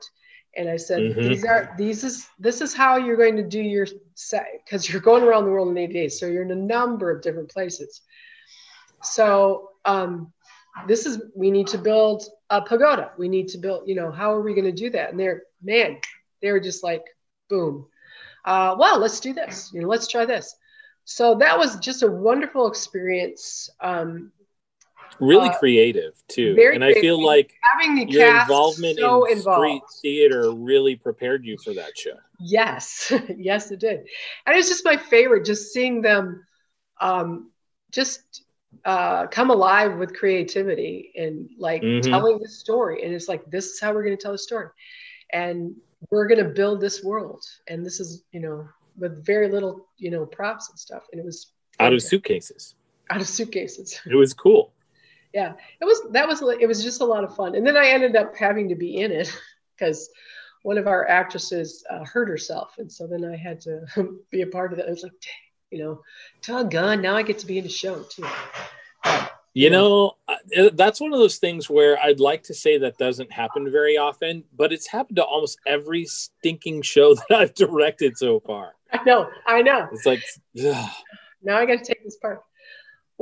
And 0.57 0.69
I 0.69 0.77
said, 0.77 1.01
mm-hmm. 1.01 1.29
these 1.29 1.45
are 1.45 1.75
these 1.79 2.05
is 2.05 2.29
this 2.39 2.61
is 2.61 2.75
how 2.75 2.97
you're 2.97 3.17
going 3.17 3.37
to 3.37 3.43
do 3.43 3.61
your 3.61 3.87
set 4.15 4.47
because 4.65 4.89
you're 4.89 5.01
going 5.01 5.23
around 5.23 5.45
the 5.45 5.51
world 5.51 5.69
in 5.69 5.79
80 5.79 5.93
days. 5.93 6.21
So 6.21 6.27
you're 6.27 6.43
in 6.43 6.51
a 6.51 6.55
number 6.55 7.11
of 7.11 7.23
different 7.23 7.51
places. 7.51 8.03
So 9.03 9.71
um, 9.87 10.33
this 10.87 11.07
is 11.07 11.23
we 11.35 11.51
need 11.51 11.69
to 11.69 11.79
build 11.79 12.25
a 12.51 12.61
pagoda. 12.61 13.13
We 13.17 13.29
need 13.29 13.49
to 13.49 13.59
build, 13.59 13.89
you 13.89 13.95
know, 13.95 14.11
how 14.11 14.33
are 14.33 14.43
we 14.43 14.53
going 14.53 14.67
to 14.67 14.73
do 14.73 14.91
that? 14.91 15.11
And 15.11 15.19
they're 15.19 15.45
man, 15.63 15.99
they 16.43 16.53
were 16.53 16.61
just 16.61 16.85
like, 16.85 17.05
boom. 17.49 17.87
Uh, 18.45 18.77
well, 18.79 18.99
let's 18.99 19.21
do 19.21 19.33
this. 19.33 19.71
You 19.73 19.81
know, 19.81 19.89
let's 19.89 20.09
try 20.09 20.27
this 20.27 20.55
so 21.05 21.35
that 21.37 21.59
was 21.59 21.77
just 21.77 22.03
a 22.03 22.11
wonderful 22.11 22.69
experience 22.69 23.69
um, 23.81 24.33
really 25.21 25.49
uh, 25.49 25.59
creative 25.59 26.15
too 26.29 26.57
and 26.75 26.85
i 26.85 26.93
feel 26.95 27.23
like 27.23 27.55
having 27.73 27.95
the 27.95 28.11
your 28.11 28.41
involvement 28.41 28.99
so 28.99 29.25
in 29.25 29.39
involved. 29.39 29.61
street 29.61 29.83
theater 30.01 30.53
really 30.53 30.97
prepared 30.97 31.45
you 31.45 31.57
for 31.59 31.73
that 31.75 31.97
show 31.97 32.17
yes 32.41 33.13
yes 33.37 33.71
it 33.71 33.81
did 33.81 34.01
and 34.47 34.57
it's 34.57 34.69
just 34.69 34.85
my 34.85 34.97
favorite 34.97 35.45
just 35.45 35.73
seeing 35.73 36.03
them 36.03 36.45
um, 37.01 37.51
just 37.91 38.45
uh, 38.85 39.27
come 39.27 39.51
alive 39.51 39.99
with 39.99 40.15
creativity 40.15 41.13
and 41.17 41.51
like 41.59 41.83
mm-hmm. 41.83 42.09
telling 42.09 42.39
the 42.39 42.49
story 42.49 43.03
and 43.05 43.13
it's 43.13 43.29
like 43.29 43.45
this 43.51 43.67
is 43.67 43.81
how 43.81 43.93
we're 43.93 44.05
going 44.05 44.17
to 44.17 44.23
tell 44.23 44.33
the 44.33 44.39
story 44.39 44.69
and 45.33 45.75
we're 46.11 46.27
going 46.29 46.43
to 46.43 46.51
build 46.51 46.81
this 46.81 47.03
world 47.03 47.45
and 47.69 47.85
this 47.85 47.99
is 47.99 48.23
you 48.31 48.41
know 48.41 48.67
with 48.97 49.25
very 49.25 49.49
little, 49.49 49.89
you 49.99 50.11
know, 50.11 50.27
props 50.27 50.71
and 50.71 50.79
stuff. 50.79 51.05
And 51.13 51.21
it 51.21 51.25
was 51.25 51.53
out 51.81 51.93
of 51.93 52.03
suitcases. 52.03 52.75
Out 53.11 53.21
of 53.21 53.29
suitcases. 53.29 54.01
It 54.07 54.15
was 54.15 54.35
cool. 54.35 54.73
Yeah, 55.33 55.53
it 55.81 55.85
was. 55.85 56.03
That 56.11 56.29
was. 56.29 56.43
It 56.43 56.67
was 56.67 56.83
just 56.83 57.01
a 57.01 57.05
lot 57.05 57.25
of 57.25 57.35
fun. 57.35 57.55
And 57.55 57.67
then 57.67 57.77
I 57.77 57.89
ended 57.89 58.17
up 58.17 58.37
having 58.37 58.69
to 58.69 58.75
be 58.75 58.99
in 58.99 59.13
it 59.13 59.33
because 59.79 60.11
one 60.63 60.79
of 60.79 60.87
our 60.87 61.09
actresses 61.09 61.85
uh, 61.91 62.05
hurt 62.05 62.29
herself, 62.29 62.75
and 62.79 62.91
so 62.91 63.07
then 63.07 63.25
I 63.25 63.37
had 63.37 63.61
to 63.63 63.85
be 64.31 64.43
a 64.43 64.47
part 64.47 64.73
of 64.73 64.79
it. 64.79 64.87
I 64.87 64.91
was 64.91 65.03
like, 65.03 65.13
Dang, 65.13 65.33
you 65.71 65.85
know, 65.85 66.03
doggone, 66.43 67.03
now 67.03 67.17
I 67.17 67.23
get 67.23 67.39
to 67.39 67.47
be 67.47 67.59
in 67.59 67.65
the 67.65 67.71
show 67.71 68.03
too. 68.03 68.27
You 69.55 69.69
know, 69.69 70.17
that's 70.73 70.99
one 70.99 71.13
of 71.13 71.19
those 71.19 71.37
things 71.37 71.69
where 71.69 71.99
I'd 72.03 72.21
like 72.21 72.43
to 72.45 72.55
say 72.55 72.79
that 72.79 72.97
doesn't 72.97 73.31
happen 73.31 73.71
very 73.71 73.99
often, 73.99 74.45
but 74.57 74.73
it's 74.73 74.87
happened 74.87 75.17
to 75.17 75.25
almost 75.25 75.59
every 75.67 76.07
stinking 76.07 76.83
show 76.83 77.15
that 77.29 77.39
I've 77.39 77.55
directed 77.55 78.17
so 78.17 78.41
far. 78.41 78.73
I 78.93 79.03
know, 79.05 79.29
I 79.47 79.61
know. 79.63 79.89
It's 79.93 80.07
like 80.07 80.23
ugh. 80.65 80.91
now 81.43 81.59
I 81.59 81.67
got 81.67 81.79
to 81.79 81.85
take 81.85 82.03
this 82.03 82.17
part, 82.17 82.43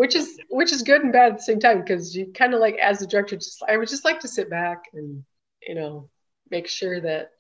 which 0.01 0.15
is 0.15 0.41
which 0.49 0.73
is 0.73 0.81
good 0.81 1.03
and 1.03 1.13
bad 1.13 1.33
at 1.33 1.37
the 1.37 1.45
same 1.45 1.61
time 1.61 1.81
because 1.81 2.17
you 2.17 2.33
kind 2.33 2.55
of 2.55 2.61
like 2.61 2.77
as 2.77 3.03
a 3.03 3.07
director, 3.07 3.37
just 3.37 3.63
I 3.69 3.77
would 3.77 3.87
just 3.87 4.07
like 4.07 4.19
to 4.21 4.29
sit 4.29 4.49
back 4.49 4.85
and 4.95 5.23
you 5.61 5.75
know 5.75 6.09
make 6.51 6.69
sure 6.69 7.03
that 7.03 7.33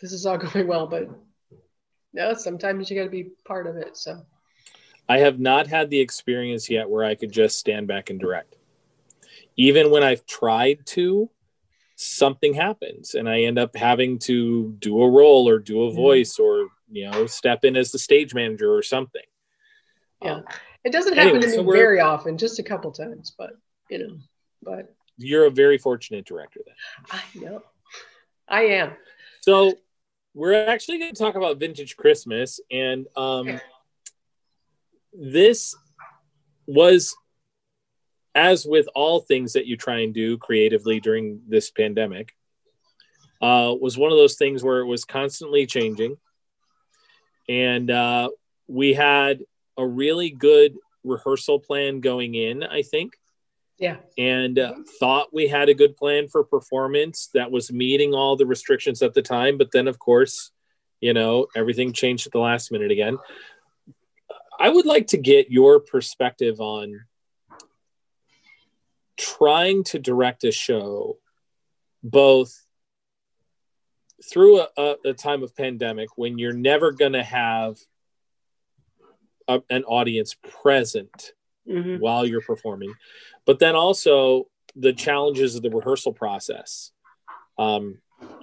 this 0.00 0.12
is 0.12 0.26
all 0.26 0.38
going 0.38 0.66
well, 0.66 0.88
but 0.88 1.08
no, 2.12 2.34
sometimes 2.34 2.90
you 2.90 2.96
got 2.96 3.04
to 3.04 3.10
be 3.10 3.30
part 3.46 3.68
of 3.68 3.76
it. 3.76 3.96
So 3.96 4.26
I 5.08 5.18
have 5.18 5.38
not 5.38 5.68
had 5.68 5.88
the 5.88 6.00
experience 6.00 6.68
yet 6.68 6.90
where 6.90 7.04
I 7.04 7.14
could 7.14 7.30
just 7.30 7.60
stand 7.60 7.86
back 7.86 8.10
and 8.10 8.18
direct. 8.18 8.56
Even 9.56 9.92
when 9.92 10.02
I've 10.02 10.26
tried 10.26 10.84
to, 10.86 11.30
something 11.94 12.54
happens 12.54 13.14
and 13.14 13.28
I 13.28 13.42
end 13.42 13.56
up 13.56 13.76
having 13.76 14.18
to 14.20 14.74
do 14.80 15.00
a 15.00 15.08
role 15.08 15.48
or 15.48 15.60
do 15.60 15.82
a 15.84 15.92
voice 15.92 16.40
or 16.40 16.70
you 16.90 17.08
know 17.08 17.26
step 17.26 17.64
in 17.64 17.76
as 17.76 17.92
the 17.92 18.00
stage 18.00 18.34
manager 18.34 18.74
or 18.74 18.82
something 18.82 19.22
yeah 20.22 20.32
um, 20.32 20.44
it 20.84 20.92
doesn't 20.92 21.14
happen 21.14 21.36
anyway, 21.36 21.56
to 21.56 21.62
me 21.62 21.72
very 21.72 22.00
often 22.00 22.38
just 22.38 22.58
a 22.58 22.62
couple 22.62 22.90
times 22.92 23.32
but 23.36 23.50
you 23.90 23.98
know 23.98 24.18
but. 24.62 24.94
You're 25.20 25.46
a 25.46 25.50
very 25.50 25.78
fortunate 25.78 26.24
director 26.24 26.60
then. 26.64 26.74
I 27.10 27.44
know 27.44 27.62
i 28.48 28.62
am. 28.62 28.92
So 29.40 29.74
we're 30.34 30.66
actually 30.66 30.98
going 30.98 31.12
to 31.12 31.18
talk 31.18 31.34
about 31.34 31.58
vintage 31.58 31.96
christmas 31.96 32.60
and 32.70 33.06
um, 33.16 33.60
this 35.12 35.74
was 36.66 37.16
as 38.34 38.64
with 38.64 38.88
all 38.94 39.20
things 39.20 39.54
that 39.54 39.66
you 39.66 39.76
try 39.76 40.00
and 40.00 40.14
do 40.14 40.38
creatively 40.38 41.00
during 41.00 41.40
this 41.48 41.70
pandemic 41.70 42.34
uh, 43.40 43.74
was 43.80 43.96
one 43.96 44.12
of 44.12 44.18
those 44.18 44.36
things 44.36 44.62
where 44.62 44.80
it 44.80 44.86
was 44.86 45.04
constantly 45.04 45.66
changing. 45.66 46.16
And 47.48 47.90
uh, 47.90 48.30
we 48.66 48.94
had 48.94 49.40
a 49.78 49.86
really 49.86 50.30
good 50.30 50.76
rehearsal 51.04 51.58
plan 51.58 52.00
going 52.00 52.34
in 52.34 52.62
i 52.62 52.82
think. 52.82 53.14
Yeah. 53.78 53.98
And 54.18 54.58
uh, 54.58 54.74
thought 54.98 55.32
we 55.32 55.46
had 55.46 55.68
a 55.68 55.74
good 55.74 55.96
plan 55.96 56.26
for 56.26 56.42
performance 56.42 57.28
that 57.34 57.52
was 57.52 57.70
meeting 57.70 58.12
all 58.12 58.34
the 58.34 58.44
restrictions 58.44 59.02
at 59.02 59.14
the 59.14 59.22
time 59.22 59.56
but 59.56 59.70
then 59.72 59.86
of 59.86 59.98
course 59.98 60.50
you 61.00 61.14
know 61.14 61.46
everything 61.54 61.92
changed 61.92 62.26
at 62.26 62.32
the 62.32 62.40
last 62.40 62.72
minute 62.72 62.90
again. 62.90 63.18
I 64.60 64.68
would 64.68 64.86
like 64.86 65.08
to 65.08 65.18
get 65.18 65.50
your 65.50 65.78
perspective 65.78 66.60
on 66.60 67.04
trying 69.16 69.84
to 69.84 69.98
direct 69.98 70.44
a 70.44 70.52
show 70.52 71.18
both 72.02 72.52
through 74.30 74.60
a, 74.60 74.68
a, 74.76 74.96
a 75.06 75.12
time 75.12 75.42
of 75.42 75.54
pandemic 75.56 76.08
when 76.16 76.38
you're 76.38 76.52
never 76.52 76.92
going 76.92 77.12
to 77.12 77.22
have 77.22 77.76
a, 79.48 79.62
an 79.70 79.84
audience 79.84 80.34
present 80.62 81.32
mm-hmm. 81.68 81.96
while 81.96 82.26
you're 82.26 82.40
performing, 82.40 82.92
but 83.46 83.58
then 83.58 83.74
also 83.74 84.48
the 84.76 84.92
challenges 84.92 85.56
of 85.56 85.62
the 85.62 85.70
rehearsal 85.70 86.12
process, 86.12 86.92
um, 87.58 87.98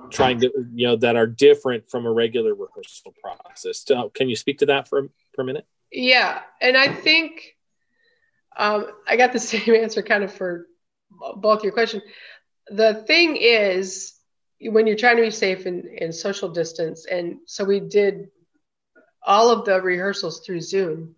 trying 0.10 0.40
to 0.42 0.52
you 0.74 0.88
know 0.88 0.96
that 0.98 1.16
are 1.16 1.28
different 1.28 1.90
from 1.90 2.06
a 2.06 2.12
regular 2.12 2.54
rehearsal 2.54 3.14
process. 3.22 3.84
So, 3.86 4.10
can 4.10 4.30
you 4.30 4.36
speak 4.36 4.60
to 4.60 4.66
that 4.68 4.88
for 4.88 5.10
for 5.34 5.42
a 5.42 5.46
minute? 5.46 5.66
Yeah, 5.92 6.42
and 6.62 6.76
I 6.76 6.94
think 6.94 7.56
um, 8.58 8.88
I 9.08 9.16
got 9.16 9.34
the 9.34 9.40
same 9.52 9.76
answer 9.76 10.02
kind 10.02 10.24
of 10.24 10.34
for 10.34 10.68
both 11.38 11.64
your 11.64 11.72
question. 11.72 12.02
The 12.68 13.04
thing 13.06 13.38
is, 13.38 14.16
when 14.62 14.88
you're 14.88 14.96
trying 14.96 15.18
to 15.18 15.24
be 15.24 15.32
safe 15.32 15.66
and, 15.66 15.86
and 15.86 16.14
social 16.14 16.50
distance. 16.50 17.06
And 17.06 17.38
so 17.46 17.64
we 17.64 17.80
did 17.80 18.30
all 19.26 19.50
of 19.52 19.66
the 19.66 19.82
rehearsals 19.82 20.42
through 20.46 20.62
Zoom 20.62 21.16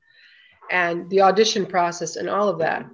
and 0.72 1.10
the 1.10 1.22
audition 1.22 1.66
process 1.66 2.16
and 2.16 2.30
all 2.30 2.50
of 2.50 2.60
that. 2.60 2.86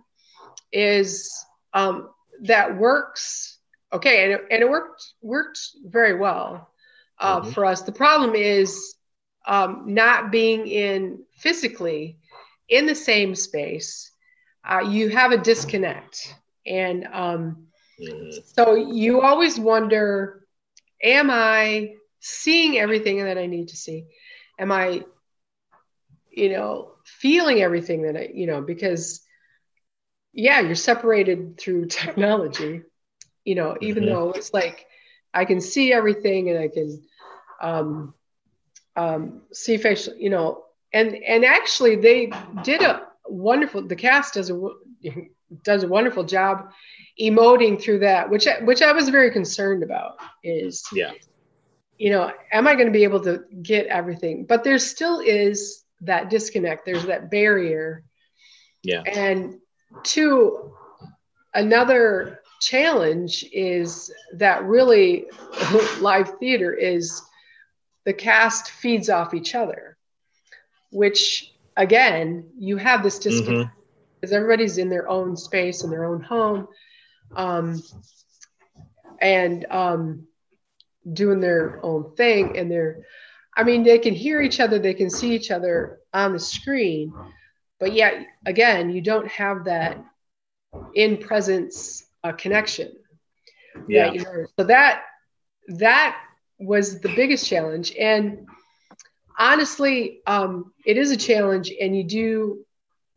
is 0.71 1.31
um, 1.73 2.09
that 2.43 2.77
works 2.77 3.57
okay, 3.93 4.23
and 4.23 4.33
it, 4.33 4.41
and 4.51 4.61
it 4.63 4.69
worked 4.69 5.03
worked 5.21 5.59
very 5.85 6.15
well 6.17 6.67
uh, 7.19 7.41
Mhm. 7.41 7.53
for 7.53 7.65
us. 7.65 7.81
The 7.81 7.91
problem 7.91 8.35
is 8.35 8.95
um, 9.47 9.83
not 9.87 10.31
being 10.31 10.67
in 10.67 11.19
physically 11.37 12.17
in 12.69 12.85
the 12.85 12.95
same 12.95 13.35
space. 13.35 14.11
Uh, 14.69 14.79
you 14.81 15.09
have 15.09 15.31
a 15.31 15.37
disconnect, 15.37 16.33
and 16.65 17.07
um, 17.13 17.67
Mhm. 17.99 18.43
so 18.55 18.75
you 18.75 19.21
always 19.21 19.59
wonder, 19.59 20.45
am 21.03 21.29
I 21.31 21.93
seeing 22.19 22.77
everything 22.77 23.23
that 23.23 23.37
I 23.37 23.47
need 23.47 23.69
to 23.69 23.77
see? 23.77 24.05
Am 24.59 24.71
I, 24.71 25.03
you 26.31 26.49
know, 26.51 26.91
feeling 27.05 27.61
everything 27.61 28.03
that 28.03 28.15
I, 28.15 28.29
you 28.33 28.47
know, 28.47 28.61
because 28.61 29.21
yeah, 30.33 30.59
you're 30.61 30.75
separated 30.75 31.59
through 31.59 31.85
technology, 31.87 32.81
you 33.45 33.55
know, 33.55 33.75
even 33.81 34.05
Mhm. 34.05 34.07
though 34.07 34.31
it's 34.31 34.53
like 34.53 34.85
I 35.33 35.45
can 35.45 35.61
see 35.61 35.93
everything 35.93 36.49
and 36.49 36.59
I 36.59 36.67
can 36.67 37.01
um, 37.61 38.13
um, 38.95 39.41
see 39.51 39.77
facial, 39.77 40.13
you 40.17 40.29
know, 40.29 40.63
and 40.93 41.15
and 41.27 41.45
actually 41.45 41.95
they 41.95 42.31
did 42.63 42.81
a 42.81 43.01
wonderful. 43.27 43.87
The 43.87 43.95
cast 43.95 44.33
does 44.35 44.49
a 44.49 44.59
does 45.63 45.83
a 45.83 45.87
wonderful 45.87 46.23
job 46.23 46.69
emoting 47.21 47.81
through 47.81 47.99
that, 47.99 48.29
which 48.29 48.47
I, 48.47 48.63
which 48.63 48.81
I 48.81 48.91
was 48.91 49.09
very 49.09 49.31
concerned 49.31 49.83
about. 49.83 50.13
Is 50.43 50.83
Yeah. 50.91 51.11
You 52.03 52.11
know, 52.11 52.31
am 52.51 52.67
I 52.67 52.75
going 52.75 52.87
to 52.87 52.91
be 52.91 53.05
able 53.05 53.21
to 53.23 53.45
get 53.61 53.87
everything? 53.87 54.45
But 54.45 54.63
there 54.65 54.77
still 54.77 55.19
is 55.19 55.85
that 56.01 56.29
disconnect. 56.29 56.85
There's 56.85 57.05
that 57.05 57.31
barrier. 57.31 58.03
Yeah. 58.83 59.03
And 59.05 59.59
two, 60.03 60.73
another 61.53 62.39
challenge 62.59 63.45
is 63.53 64.13
that 64.37 64.65
really 64.65 65.27
live 66.01 66.37
theater 66.39 66.73
is 66.73 67.21
the 68.05 68.13
cast 68.13 68.71
feeds 68.71 69.09
off 69.09 69.33
each 69.33 69.55
other, 69.55 69.97
which 70.91 71.53
again, 71.77 72.49
you 72.59 72.77
have 72.77 73.01
this 73.01 73.19
disconnect 73.19 73.69
Mhm. 73.69 73.71
because 74.19 74.33
everybody's 74.33 74.77
in 74.77 74.89
their 74.89 75.07
own 75.07 75.37
space 75.37 75.83
in 75.85 75.89
their 75.89 76.05
own 76.05 76.21
home 76.21 76.67
um, 77.35 77.81
and 79.21 79.65
um, 79.69 80.27
doing 81.11 81.39
their 81.39 81.79
own 81.83 82.13
thing 82.15 82.57
and 82.57 82.71
they're 82.71 82.97
i 83.57 83.63
mean 83.63 83.83
they 83.83 83.97
can 83.97 84.13
hear 84.13 84.41
each 84.41 84.59
other 84.59 84.79
they 84.79 84.93
can 84.93 85.09
see 85.09 85.33
each 85.33 85.51
other 85.51 85.99
on 86.13 86.33
the 86.33 86.39
screen 86.39 87.13
but 87.79 87.93
yet 87.93 88.13
again 88.45 88.89
you 88.89 89.01
don't 89.01 89.27
have 89.27 89.65
that 89.65 89.97
in 90.95 91.17
presence 91.17 92.03
uh, 92.23 92.31
connection 92.33 92.91
Yeah. 93.87 94.11
that 94.11 94.47
so 94.57 94.63
that 94.65 95.01
that 95.79 96.17
was 96.59 96.99
the 97.01 97.09
biggest 97.15 97.47
challenge 97.47 97.93
and 97.99 98.45
honestly 99.37 100.19
um, 100.27 100.71
it 100.85 100.97
is 100.97 101.11
a 101.11 101.17
challenge 101.17 101.71
and 101.79 101.95
you 101.95 102.03
do 102.03 102.57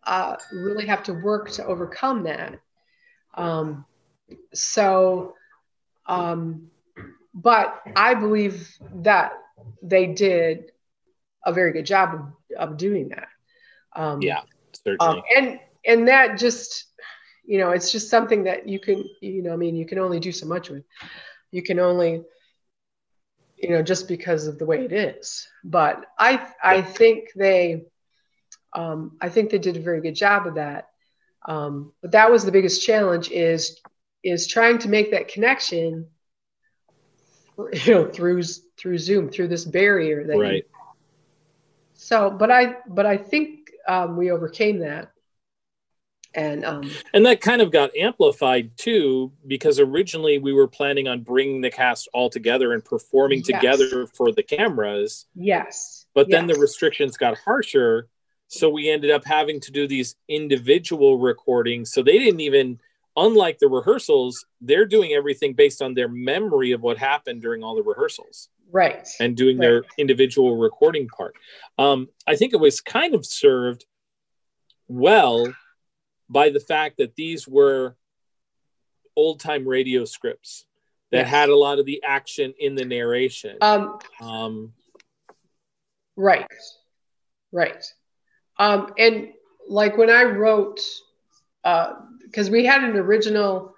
uh, 0.06 0.36
really 0.52 0.86
have 0.86 1.02
to 1.04 1.12
work 1.12 1.50
to 1.50 1.64
overcome 1.64 2.24
that 2.24 2.58
um, 3.34 3.84
so 4.52 5.34
um, 6.06 6.68
but 7.36 7.82
i 7.96 8.14
believe 8.14 8.68
that 8.94 9.32
they 9.82 10.06
did 10.06 10.72
a 11.44 11.52
very 11.52 11.72
good 11.72 11.86
job 11.86 12.14
of, 12.14 12.70
of 12.70 12.76
doing 12.78 13.10
that 13.10 13.28
um, 13.94 14.20
Yeah. 14.22 14.42
Certainly. 14.84 15.18
um, 15.18 15.22
and 15.36 15.60
and 15.86 16.08
that 16.08 16.38
just 16.38 16.86
you 17.46 17.58
know 17.58 17.70
it's 17.70 17.92
just 17.92 18.10
something 18.10 18.44
that 18.44 18.68
you 18.68 18.80
can 18.80 19.04
you 19.20 19.42
know 19.42 19.52
i 19.52 19.56
mean 19.56 19.76
you 19.76 19.86
can 19.86 19.98
only 19.98 20.20
do 20.20 20.32
so 20.32 20.46
much 20.46 20.70
with 20.70 20.84
you 21.52 21.62
can 21.62 21.78
only 21.78 22.24
you 23.56 23.70
know 23.70 23.82
just 23.82 24.08
because 24.08 24.46
of 24.46 24.58
the 24.58 24.66
way 24.66 24.84
it 24.84 24.92
is 24.92 25.48
but 25.64 26.06
i 26.18 26.46
i 26.62 26.82
think 26.82 27.30
they 27.36 27.84
um, 28.74 29.16
i 29.20 29.28
think 29.28 29.50
they 29.50 29.58
did 29.58 29.76
a 29.76 29.80
very 29.80 30.00
good 30.00 30.14
job 30.14 30.46
of 30.46 30.56
that 30.56 30.88
um, 31.46 31.92
but 32.02 32.12
that 32.12 32.30
was 32.30 32.44
the 32.44 32.52
biggest 32.52 32.84
challenge 32.84 33.30
is 33.30 33.80
is 34.22 34.46
trying 34.46 34.78
to 34.78 34.88
make 34.88 35.12
that 35.12 35.28
connection 35.28 36.06
you 37.86 37.94
know 37.94 38.08
through 38.08 38.42
through 38.76 38.98
zoom 38.98 39.28
through 39.30 39.48
this 39.48 39.64
barrier 39.64 40.26
that 40.26 40.34
you- 40.36 40.40
right. 40.40 40.66
so 41.94 42.30
but 42.30 42.50
i 42.50 42.76
but 42.88 43.06
i 43.06 43.16
think 43.16 43.70
um, 43.88 44.16
we 44.16 44.30
overcame 44.30 44.80
that 44.80 45.12
and 46.34 46.64
um, 46.66 46.90
And 47.14 47.24
that 47.24 47.40
kind 47.40 47.62
of 47.62 47.70
got 47.70 47.96
amplified 47.96 48.76
too, 48.76 49.32
because 49.46 49.80
originally 49.80 50.36
we 50.38 50.52
were 50.52 50.68
planning 50.68 51.08
on 51.08 51.20
bringing 51.22 51.62
the 51.62 51.70
cast 51.70 52.08
all 52.12 52.28
together 52.28 52.74
and 52.74 52.84
performing 52.84 53.38
Yes. 53.38 53.46
together 53.46 54.06
for 54.08 54.32
the 54.32 54.42
cameras. 54.42 55.24
yes 55.34 56.04
But 56.14 56.28
then 56.28 56.46
the 56.46 56.58
restrictions 56.58 57.16
got 57.16 57.38
harsher. 57.38 58.08
So 58.48 58.68
we 58.68 58.90
ended 58.90 59.10
up 59.12 59.24
having 59.24 59.60
to 59.60 59.72
do 59.72 59.86
these 59.88 60.16
individual 60.28 61.16
recordings. 61.16 61.90
So 61.92 62.02
they 62.02 62.18
didn't 62.18 62.40
even, 62.40 62.80
unlike 63.16 63.58
the 63.58 63.68
rehearsals, 63.68 64.44
they're 64.60 64.84
doing 64.86 65.12
everything 65.12 65.54
based 65.54 65.80
on 65.82 65.94
their 65.94 66.08
memory 66.08 66.72
of 66.72 66.82
what 66.82 66.98
happened 66.98 67.40
during 67.42 67.62
all 67.62 67.74
the 67.74 67.82
rehearsals 67.82 68.48
right 68.70 69.08
and 69.20 69.36
doing 69.36 69.56
their 69.58 69.84
individual 69.96 70.56
recording 70.56 71.08
part. 71.08 71.34
Um, 71.78 72.08
I 72.26 72.36
think 72.36 72.52
it 72.52 72.60
was 72.60 72.80
kind 72.80 73.14
of 73.14 73.24
served 73.24 73.86
well 74.88 75.52
by 76.28 76.50
the 76.50 76.60
fact 76.60 76.98
that 76.98 77.14
these 77.16 77.46
were 77.48 77.96
old 79.16 79.40
time 79.40 79.66
radio 79.66 80.04
scripts 80.04 80.66
that 81.12 81.18
Yes. 81.26 81.28
had 81.28 81.48
a 81.48 81.56
lot 81.56 81.78
of 81.78 81.86
the 81.86 82.02
action 82.04 82.52
in 82.58 82.74
the 82.74 82.84
narration. 82.84 83.56
um, 83.60 83.98
Um, 84.20 84.72
right 86.16 86.46
right 87.52 87.84
um, 88.58 88.92
and 88.98 89.28
like 89.68 89.96
when 89.96 90.10
i 90.10 90.22
wrote 90.24 90.80
because 92.26 92.50
we 92.50 92.66
had 92.66 92.84
an 92.84 92.96
original 92.96 93.74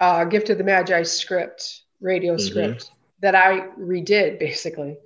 uh, 0.00 0.24
gift 0.24 0.50
of 0.50 0.58
the 0.58 0.64
magi 0.64 1.02
script 1.02 1.82
radio 2.00 2.36
Mhm. 2.36 2.36
script 2.36 2.90
that 3.22 3.34
i 3.34 3.60
redid 3.78 4.38
basically 4.38 4.96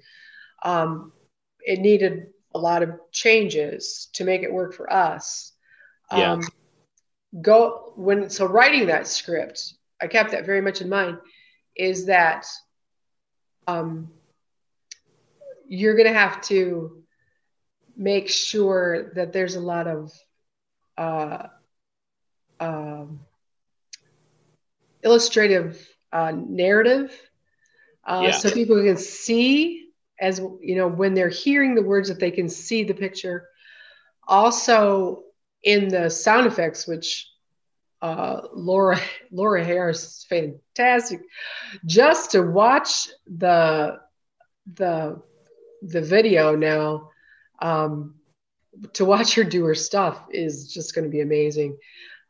um, 0.65 1.13
it 1.61 1.81
needed 1.81 2.27
a 2.55 2.59
lot 2.59 2.83
of 2.83 2.91
changes 3.13 4.09
to 4.15 4.25
make 4.25 4.43
it 4.43 4.53
work 4.53 4.75
for 4.75 4.93
us 4.93 5.53
Yeah. 6.11 6.35
um, 6.35 6.53
go 7.43 7.93
when 7.97 8.29
so 8.31 8.47
writing 8.47 8.87
that 8.87 9.07
script 9.07 9.75
i 10.03 10.07
kept 10.07 10.31
that 10.33 10.47
very 10.47 10.61
much 10.61 10.81
in 10.81 10.89
mind 10.89 11.17
is 11.77 12.07
that 12.07 12.47
um, 13.67 14.09
you're 15.69 15.97
going 15.97 16.09
to 16.13 16.19
have 16.19 16.41
to 16.43 16.91
make 17.97 18.29
sure 18.29 19.13
that 19.15 19.33
there's 19.33 19.57
a 19.57 19.61
lot 19.61 19.87
of 19.87 20.13
uh, 20.99 21.47
um, 22.61 23.21
illustrative 25.03 25.87
uh, 26.13 26.33
narrative 26.35 27.13
uh, 28.05 28.21
Yeah. 28.25 28.31
so 28.33 28.51
people 28.51 28.83
can 28.83 28.97
see 28.97 29.89
as 30.21 30.39
you 30.61 30.77
know 30.77 30.89
when 30.89 31.15
they're 31.15 31.29
hearing 31.29 31.75
the 31.75 31.83
words 31.83 32.09
that 32.09 32.21
they 32.21 32.31
can 32.31 32.49
see 32.49 32.85
the 32.85 32.95
picture 32.95 33.49
also 34.27 35.23
in 35.63 35.89
the 35.89 36.09
sound 36.09 36.47
effects 36.47 36.87
which 36.87 37.29
uh, 38.03 38.43
Laura 38.53 39.01
Laura 39.33 39.65
Harris 39.65 40.03
is 40.05 40.27
fantastic. 40.29 41.21
Just 41.87 42.33
to 42.33 42.43
watch 42.43 43.09
the 43.27 43.99
the 44.75 45.23
the 45.83 46.03
video 46.03 46.55
now, 46.55 47.11
um, 47.61 48.15
to 48.95 49.05
watch 49.05 49.35
her 49.35 49.45
do 49.45 49.65
her 49.65 49.75
stuff 49.75 50.27
is 50.31 50.73
just 50.73 50.95
going 50.95 51.05
to 51.05 51.11
be 51.11 51.21
amazing. 51.21 51.79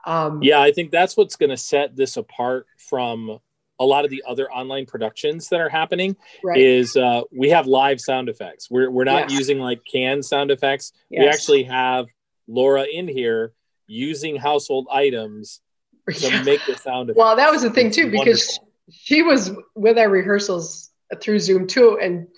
Um, 0.07 0.43
yeah, 0.43 0.61
I 0.61 0.73
think 0.73 0.91
that's 0.91 1.17
what's 1.17 1.37
going 1.37 1.51
to 1.51 1.57
set 1.57 1.97
this 1.97 2.17
apart 2.17 2.67
from 2.77 3.39
a 3.81 3.85
lot 3.85 4.05
of 4.05 4.11
the 4.11 4.23
other 4.27 4.51
online 4.51 4.87
productions 4.87 5.49
that 5.49 5.61
are 5.61 5.69
happening 5.69 6.17
right. 6.45 6.61
is 6.61 6.97
uh, 6.97 7.23
we 7.33 7.51
have 7.51 7.67
live 7.67 8.01
sound 8.01 8.29
effects. 8.29 8.71
We're, 8.71 8.91
we're 8.91 9.05
not 9.05 9.31
Yes. 9.31 9.39
using 9.39 9.59
like 9.59 9.81
canned 9.85 10.25
sound 10.25 10.51
effects. 10.51 10.93
We 11.11 11.27
actually 11.27 11.65
have 11.65 12.07
Laura 12.47 12.85
in 12.85 13.09
here 13.09 13.53
using 13.87 14.37
household 14.37 14.87
items 14.93 15.61
to 16.11 16.45
make 16.45 16.65
the 16.67 16.77
sound 16.77 17.11
effects. 17.11 17.19
Well, 17.19 17.37
that 17.37 17.51
was 17.51 17.63
the 17.63 17.71
thing 17.71 17.91
too, 17.91 18.11
because 18.11 18.59
wonderful. 18.59 18.69
she 18.91 19.23
was 19.23 19.53
with 19.75 19.99
our 19.99 20.09
rehearsals 20.09 20.91
through 21.21 21.41
Zoom 21.41 21.67
too, 21.67 21.99
and 22.01 22.29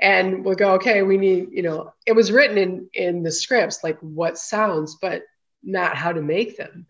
and 0.00 0.44
we'll 0.44 0.54
go, 0.54 0.74
okay, 0.74 1.02
we 1.02 1.16
need, 1.16 1.48
you 1.50 1.62
know, 1.62 1.92
it 2.06 2.12
was 2.12 2.30
written 2.30 2.56
in 2.56 2.88
in 2.94 3.22
the 3.22 3.32
scripts 3.32 3.82
like 3.82 3.98
what 4.00 4.38
sounds, 4.38 4.96
but 5.02 5.22
not 5.62 5.96
how 5.96 6.12
to 6.12 6.22
make 6.22 6.56
them. 6.56 6.86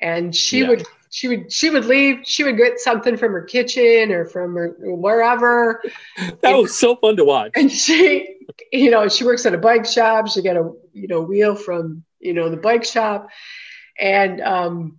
And 0.00 0.34
she 0.34 0.60
Yeah. 0.60 0.68
would 0.68 0.86
she 1.10 1.28
would 1.28 1.52
she 1.52 1.70
would 1.70 1.84
leave, 1.84 2.18
she 2.24 2.42
would 2.44 2.56
get 2.56 2.80
something 2.80 3.16
from 3.16 3.32
her 3.32 3.42
kitchen 3.42 4.10
or 4.10 4.24
from 4.26 4.54
her 4.56 4.74
wherever, 4.80 5.80
that 6.42 6.52
was 6.54 6.76
so 6.76 6.96
fun 6.96 7.16
to 7.16 7.24
watch. 7.24 7.52
and 7.56 7.70
she, 7.70 8.36
you 8.72 8.90
know, 8.90 9.08
she 9.08 9.24
works 9.24 9.46
at 9.46 9.54
a 9.54 9.58
bike 9.58 9.86
shop. 9.86 10.28
She 10.28 10.42
got 10.42 10.56
a 10.56 10.72
you 10.92 11.06
know 11.08 11.20
wheel 11.22 11.54
from 11.54 12.04
you 12.20 12.34
know 12.34 12.48
the 12.48 12.56
bike 12.56 12.84
shop, 12.84 13.28
and 13.98 14.40
um, 14.40 14.98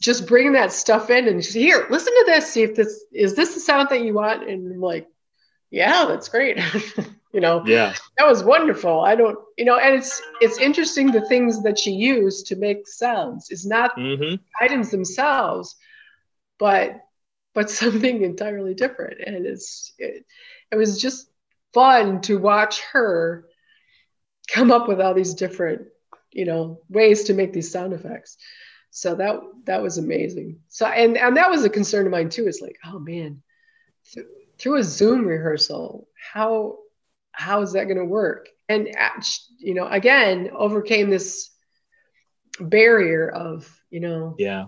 just 0.00 0.26
bringing 0.26 0.52
that 0.52 0.72
stuff 0.72 1.10
in 1.10 1.28
and 1.28 1.44
she's 1.44 1.52
here, 1.54 1.86
listen 1.90 2.12
to 2.14 2.24
this, 2.26 2.50
see 2.52 2.62
if 2.62 2.74
this 2.74 3.04
is 3.12 3.34
this 3.34 3.54
the 3.54 3.60
sound 3.60 3.88
that 3.90 4.00
you 4.00 4.14
want, 4.14 4.48
and 4.48 4.72
I'm 4.72 4.80
like, 4.80 5.06
yeah, 5.70 6.06
that's 6.06 6.28
great. 6.28 6.58
you 7.32 7.40
know, 7.40 7.64
Yeah. 7.64 7.94
that 8.18 8.26
was 8.26 8.44
wonderful. 8.44 9.00
I 9.00 9.14
don't, 9.14 9.38
you 9.56 9.64
know, 9.64 9.78
and 9.78 9.94
it's 9.94 10.22
it's 10.40 10.58
interesting 10.58 11.10
the 11.12 11.26
things 11.28 11.62
that 11.62 11.78
she 11.78 11.92
used 11.92 12.46
to 12.48 12.56
make 12.56 12.86
sounds 12.88 13.48
It's 13.50 13.66
not 13.66 13.92
hmm 13.96 14.38
items 14.60 14.90
themselves, 14.90 15.76
but 16.58 17.00
but 17.54 17.70
something 17.70 18.22
entirely 18.22 18.74
different. 18.74 19.20
And 19.26 19.46
it's 19.46 19.92
it, 19.98 20.24
it 20.72 20.76
was 20.76 21.00
just 21.00 21.30
fun 21.74 22.20
to 22.22 22.38
watch 22.38 22.80
her 22.92 23.46
come 24.52 24.70
up 24.70 24.88
with 24.88 25.00
all 25.00 25.14
these 25.14 25.34
different, 25.34 25.82
you 26.32 26.44
know, 26.44 26.80
ways 26.88 27.24
to 27.24 27.34
make 27.34 27.52
these 27.52 27.70
sound 27.70 27.92
effects. 27.92 28.36
So 28.90 29.14
that 29.16 29.40
that 29.64 29.82
was 29.82 29.98
amazing. 29.98 30.60
So 30.68 30.86
and 30.86 31.16
and 31.16 31.36
that 31.36 31.50
was 31.50 31.64
a 31.64 31.70
concern 31.70 32.06
of 32.06 32.12
mine 32.12 32.30
too. 32.30 32.46
It's 32.46 32.60
like, 32.60 32.76
oh 32.86 32.98
man, 32.98 33.42
through 34.58 34.78
a 34.78 34.82
Zoom 34.84 35.26
rehearsal, 35.26 36.08
how 36.32 36.78
how 37.32 37.62
is 37.62 37.72
that 37.72 37.84
going 37.84 37.98
to 37.98 38.04
work? 38.04 38.48
And 38.68 38.88
you 39.58 39.74
know, 39.74 39.86
again, 39.86 40.50
overcame 40.54 41.08
this 41.10 41.50
barrier 42.60 43.28
of 43.30 43.70
you 43.90 44.00
know 44.00 44.34
Yeah. 44.38 44.66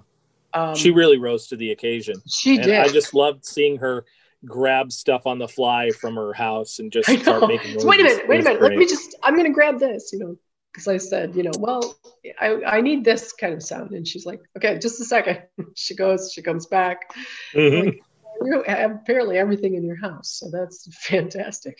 um, 0.54 0.74
she 0.74 0.90
really 0.90 1.18
rose 1.18 1.48
to 1.48 1.56
the 1.56 1.72
occasion. 1.72 2.14
she 2.28 2.54
and 2.56 2.64
did. 2.64 2.78
I 2.78 2.88
just 2.88 3.14
loved 3.14 3.44
seeing 3.44 3.78
her 3.78 4.04
grab 4.44 4.90
stuff 4.92 5.26
on 5.26 5.38
the 5.38 5.48
fly 5.48 5.90
from 5.90 6.14
her 6.16 6.32
house 6.32 6.78
and 6.78 6.90
just 6.92 7.10
start 7.20 7.46
making. 7.48 7.78
So 7.80 7.86
wait 7.86 8.00
a 8.00 8.04
minute, 8.04 8.28
wait 8.28 8.40
a 8.40 8.44
minute. 8.44 8.62
Let 8.62 8.76
me 8.76 8.86
just. 8.86 9.16
I'm 9.22 9.34
going 9.34 9.46
to 9.46 9.52
grab 9.52 9.78
this. 9.78 10.12
You 10.12 10.20
know, 10.20 10.36
because 10.72 10.88
I 10.88 10.96
said, 10.96 11.34
you 11.34 11.42
know, 11.42 11.50
well, 11.58 11.94
I 12.40 12.62
I 12.64 12.80
need 12.80 13.04
this 13.04 13.32
kind 13.32 13.52
of 13.54 13.62
sound, 13.62 13.90
and 13.90 14.06
she's 14.06 14.24
like, 14.24 14.40
okay, 14.56 14.78
just 14.78 15.00
a 15.00 15.04
second. 15.04 15.42
She 15.74 15.94
goes. 15.94 16.32
She 16.32 16.42
comes 16.42 16.66
back. 16.66 17.12
Mhm. 17.54 17.84
Like, 17.86 18.00
you 18.42 18.62
have 18.66 18.92
apparently 18.92 19.38
everything 19.38 19.74
in 19.74 19.84
your 19.84 19.96
house, 19.96 20.30
so 20.32 20.50
that's 20.50 20.88
fantastic. 21.06 21.78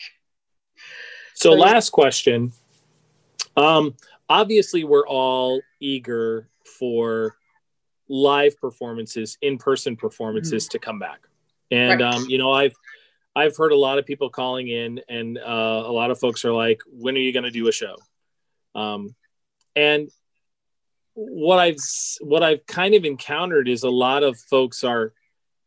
So 1.33 1.51
So, 1.51 1.53
yeah. 1.55 1.61
last 1.61 1.89
question. 1.91 2.51
Um, 3.57 3.95
obviously, 4.29 4.83
we're 4.83 5.07
all 5.07 5.61
eager 5.79 6.47
for 6.79 7.35
live 8.07 8.59
performances, 8.59 9.37
in-person 9.41 9.95
performances 9.95 10.67
to 10.69 10.79
come 10.79 10.99
back. 10.99 11.19
And 11.71 11.99
Mm-hmm. 11.99 12.03
Right. 12.03 12.15
um, 12.15 12.25
you 12.29 12.37
know, 12.37 12.51
I've 12.51 12.73
I've 13.33 13.55
heard 13.55 13.71
a 13.71 13.77
lot 13.77 13.97
of 13.97 14.05
people 14.05 14.29
calling 14.29 14.67
in, 14.67 15.01
and 15.07 15.37
uh, 15.37 15.83
a 15.85 15.91
lot 15.91 16.11
of 16.11 16.19
folks 16.19 16.43
are 16.43 16.51
like, 16.51 16.81
"When 16.91 17.15
are 17.15 17.19
you 17.19 17.31
going 17.31 17.45
to 17.45 17.51
do 17.51 17.67
a 17.69 17.71
show?" 17.71 17.95
Um, 18.75 19.15
and 19.75 20.09
what 21.13 21.59
I've 21.59 21.77
what 22.19 22.43
I've 22.43 22.65
kind 22.65 22.93
of 22.93 23.05
encountered 23.05 23.69
is 23.69 23.83
a 23.83 23.89
lot 23.89 24.23
of 24.23 24.37
folks 24.37 24.83
are 24.83 25.13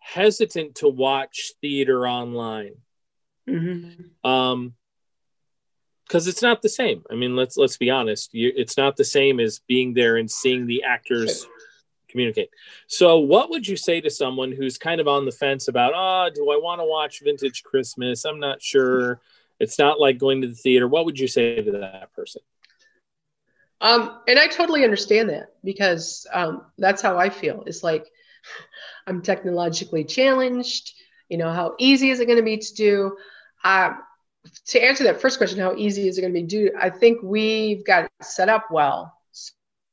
hesitant 0.05 0.77
to 0.77 0.89
watch 0.89 1.53
theater 1.61 2.07
online. 2.07 2.75
Mm-hmm. 3.49 4.29
um 4.29 4.73
because 6.07 6.27
it's 6.29 6.43
not 6.43 6.63
the 6.63 6.69
same. 6.69 7.03
I 7.11 7.15
mean 7.15 7.35
let's 7.35 7.57
let's 7.57 7.79
be 7.79 7.91
honest. 7.91 8.33
You, 8.35 8.53
it's 8.55 8.77
not 8.77 8.97
the 8.97 9.05
same 9.05 9.41
as 9.41 9.61
being 9.67 9.95
there 9.95 10.17
and 10.17 10.31
seeing 10.31 10.67
the 10.67 10.83
actors 10.85 11.47
communicate. 12.09 12.51
So 12.87 13.19
what 13.19 13.51
would 13.51 13.67
you 13.67 13.77
say 13.77 14.01
to 14.03 14.11
someone 14.11 14.53
who's 14.53 14.77
kind 14.77 15.01
of 15.01 15.09
on 15.09 15.25
the 15.25 15.33
fence 15.33 15.69
about 15.69 15.93
oh 15.95 16.31
do 16.35 16.51
i 16.51 16.57
want 16.57 16.81
to 16.81 16.85
watch 16.85 17.23
vintage 17.25 17.63
christmas? 17.63 18.25
I'm 18.25 18.41
not 18.41 18.63
sure. 18.63 19.21
It's 19.59 19.79
not 19.79 19.99
like 19.99 20.19
going 20.19 20.43
to 20.43 20.49
the 20.49 20.55
theater. 20.55 20.87
What 20.87 21.07
would 21.07 21.19
you 21.19 21.29
say 21.29 21.63
to 21.63 21.73
that 21.73 22.13
person? 22.13 22.43
Um, 23.81 24.21
and 24.29 24.39
I 24.39 24.47
totally 24.49 24.85
understand 24.85 25.31
that 25.31 25.55
because 25.63 26.27
um, 26.33 26.63
that's 26.79 27.03
how 27.03 27.19
I 27.19 27.31
feel. 27.31 27.65
It's 27.67 27.83
like 27.83 28.11
I'm 29.07 29.23
technologically 29.23 30.05
challenged. 30.05 30.93
You 31.29 31.39
know, 31.39 31.53
how 31.53 31.75
easy 31.79 32.11
is 32.11 32.21
it 32.21 32.27
going 32.27 32.39
to 32.39 32.45
be 32.45 32.59
to 32.59 32.75
do? 32.75 33.17
Um, 33.65 33.99
to 34.69 34.83
answer 34.83 35.05
that 35.05 35.21
first 35.21 35.39
question, 35.39 35.59
how 35.61 35.75
easy 35.77 36.09
is 36.09 36.19
it 36.19 36.23
going 36.23 36.33
to 36.35 36.41
be 36.41 36.47
to 36.47 36.71
do? 36.71 36.71
I 36.81 36.91
think 36.91 37.21
we've 37.23 37.85
got 37.85 38.05
it 38.05 38.13
set 38.23 38.49
up 38.49 38.67
well 38.71 39.13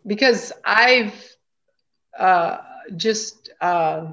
because 0.05 0.51
I've 0.65 1.13
uh, 2.17 2.57
just 2.95 3.49
uh, 3.61 4.05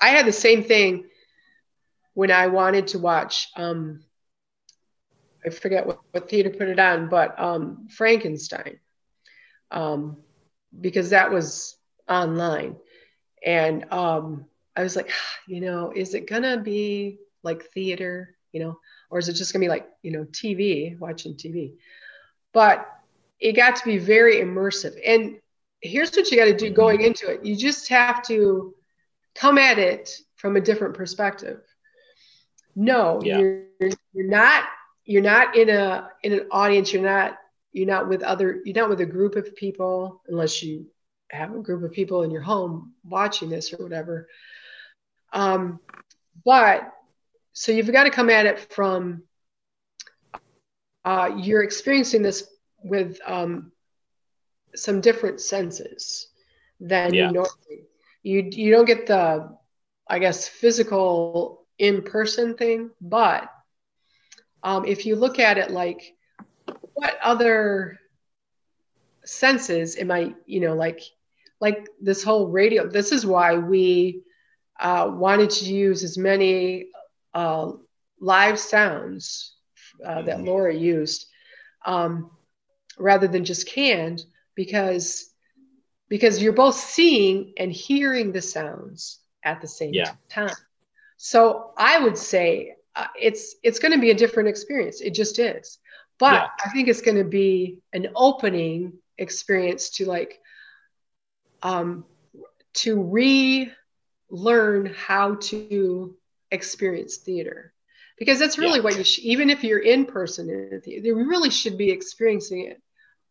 I 0.00 0.08
had 0.08 0.26
the 0.26 0.32
same 0.32 0.62
thing 0.64 1.04
when 2.14 2.30
I 2.30 2.48
wanted 2.48 2.88
to 2.88 2.98
watch. 2.98 3.48
Um, 3.56 4.00
I 5.44 5.50
forget 5.50 5.86
what, 5.86 6.00
what 6.10 6.28
theater 6.28 6.50
put 6.50 6.68
it 6.68 6.78
on, 6.78 7.08
but 7.08 7.38
um, 7.40 7.88
Frankenstein, 7.90 8.78
um, 9.70 10.18
because 10.78 11.10
that 11.10 11.30
was 11.30 11.76
online, 12.08 12.76
and 13.44 13.90
um, 13.92 14.44
I 14.76 14.82
was 14.82 14.96
like, 14.96 15.10
you 15.48 15.60
know, 15.60 15.92
is 15.94 16.14
it 16.14 16.28
gonna 16.28 16.58
be 16.58 17.18
like 17.42 17.64
theater, 17.72 18.36
you 18.52 18.60
know, 18.60 18.78
or 19.08 19.18
is 19.18 19.28
it 19.28 19.34
just 19.34 19.52
gonna 19.52 19.64
be 19.64 19.68
like 19.70 19.88
you 20.02 20.12
know 20.12 20.24
TV, 20.24 20.98
watching 20.98 21.34
TV? 21.34 21.74
But 22.52 22.86
it 23.38 23.52
got 23.52 23.76
to 23.76 23.84
be 23.84 23.96
very 23.96 24.36
immersive, 24.36 24.98
and 25.06 25.38
here's 25.80 26.12
what 26.12 26.30
you 26.30 26.36
got 26.36 26.46
to 26.46 26.56
do 26.56 26.70
going 26.70 27.00
into 27.00 27.30
it: 27.30 27.44
you 27.44 27.56
just 27.56 27.88
have 27.88 28.22
to 28.24 28.74
come 29.34 29.56
at 29.56 29.78
it 29.78 30.10
from 30.36 30.56
a 30.56 30.60
different 30.60 30.94
perspective. 30.94 31.60
No, 32.76 33.20
Yeah. 33.22 33.38
you're 33.38 33.90
you're 34.12 34.28
not 34.28 34.64
you're 35.04 35.22
not 35.22 35.56
in 35.56 35.68
a 35.70 36.10
in 36.22 36.32
an 36.32 36.46
audience. 36.50 36.92
You're 36.92 37.02
not 37.02 37.38
you're 37.72 37.86
not 37.86 38.08
with 38.08 38.22
other 38.22 38.60
you're 38.64 38.76
not 38.76 38.88
with 38.88 39.00
a 39.00 39.06
group 39.06 39.36
of 39.36 39.54
people 39.56 40.22
unless 40.28 40.62
you 40.62 40.86
have 41.30 41.54
a 41.54 41.58
group 41.60 41.82
of 41.84 41.92
people 41.92 42.22
in 42.22 42.30
your 42.30 42.42
home 42.42 42.92
watching 43.04 43.48
this 43.50 43.72
or 43.72 43.82
whatever. 43.82 44.28
Um, 45.32 45.78
but 46.44 46.92
so 47.52 47.72
you've 47.72 47.90
got 47.92 48.04
to 48.04 48.10
come 48.10 48.30
at 48.30 48.46
it 48.46 48.58
from 48.72 49.22
uh, 51.04 51.30
you're 51.36 51.62
experiencing 51.62 52.22
this 52.22 52.46
with 52.82 53.18
um, 53.26 53.72
some 54.74 55.00
different 55.00 55.40
senses 55.40 56.28
than 56.80 57.14
Yeah. 57.14 57.28
you 57.28 57.32
normally. 57.32 57.86
You 58.22 58.48
you 58.50 58.70
don't 58.70 58.84
get 58.84 59.06
the, 59.06 59.56
I 60.08 60.18
guess, 60.18 60.46
physical 60.48 61.59
in 61.80 62.02
person 62.04 62.56
thing, 62.56 62.92
but 63.02 63.50
um, 64.62 64.84
if 64.86 65.06
you 65.06 65.16
look 65.16 65.38
at 65.40 65.58
it 65.58 65.70
like, 65.72 66.14
what 66.94 67.14
other 67.22 67.98
senses 69.24 69.96
am 69.96 70.10
I, 70.10 70.34
you 70.46 70.60
know, 70.60 70.74
like, 70.74 71.00
like 71.60 71.86
this 72.00 72.22
whole 72.24 72.48
radio. 72.48 72.88
This 72.88 73.12
is 73.12 73.26
why 73.26 73.56
we 73.56 74.22
uh, 74.80 75.10
wanted 75.12 75.50
to 75.50 75.64
use 75.66 76.04
as 76.04 76.18
many 76.18 76.86
uh, 77.34 77.72
live 78.20 78.58
sounds 78.58 79.54
uh, 80.06 80.22
that 80.22 80.42
Mhm. 80.42 80.44
Laura 80.44 80.74
used 80.74 81.26
um, 81.86 82.30
rather 82.98 83.28
than 83.28 83.44
just 83.44 83.68
canned 83.68 84.22
because 84.56 85.26
because 86.08 86.42
you're 86.42 86.52
both 86.52 86.74
seeing 86.74 87.52
and 87.58 87.72
hearing 87.72 88.32
the 88.32 88.42
sounds 88.42 89.20
at 89.44 89.60
the 89.60 89.68
same 89.68 90.02
Yeah. 90.02 90.14
time. 90.30 90.54
So 91.22 91.72
I 91.78 92.02
would 92.02 92.18
say 92.18 92.76
uh, 92.96 93.06
it's 93.20 93.56
it's 93.64 93.78
going 93.80 93.92
to 93.92 94.00
be 94.00 94.10
a 94.10 94.14
different 94.14 94.48
experience. 94.50 95.00
It 95.00 95.14
just 95.14 95.38
is. 95.38 95.78
But 96.18 96.42
Yeah. 96.42 96.48
I 96.64 96.70
think 96.70 96.88
it's 96.88 97.02
going 97.02 97.18
to 97.18 97.24
be 97.24 97.78
an 97.92 98.08
opening 98.16 98.92
experience 99.18 99.90
to 99.98 100.06
like 100.06 100.40
um, 101.62 102.04
to 102.74 103.02
relearn 103.02 104.92
how 104.96 105.36
to 105.36 106.14
experience 106.50 107.16
theater 107.18 107.72
because 108.18 108.38
that's 108.38 108.58
really 108.58 108.80
Yeah. 108.80 108.80
what 108.80 108.96
you 108.96 109.04
should 109.04 109.24
even 109.24 109.50
if 109.50 109.62
you're 109.64 109.78
in 109.78 110.04
person 110.06 110.48
in 110.50 110.80
theater 110.80 111.06
you 111.06 111.14
really 111.28 111.50
should 111.50 111.76
be 111.78 111.90
experiencing 111.90 112.66
it 112.66 112.80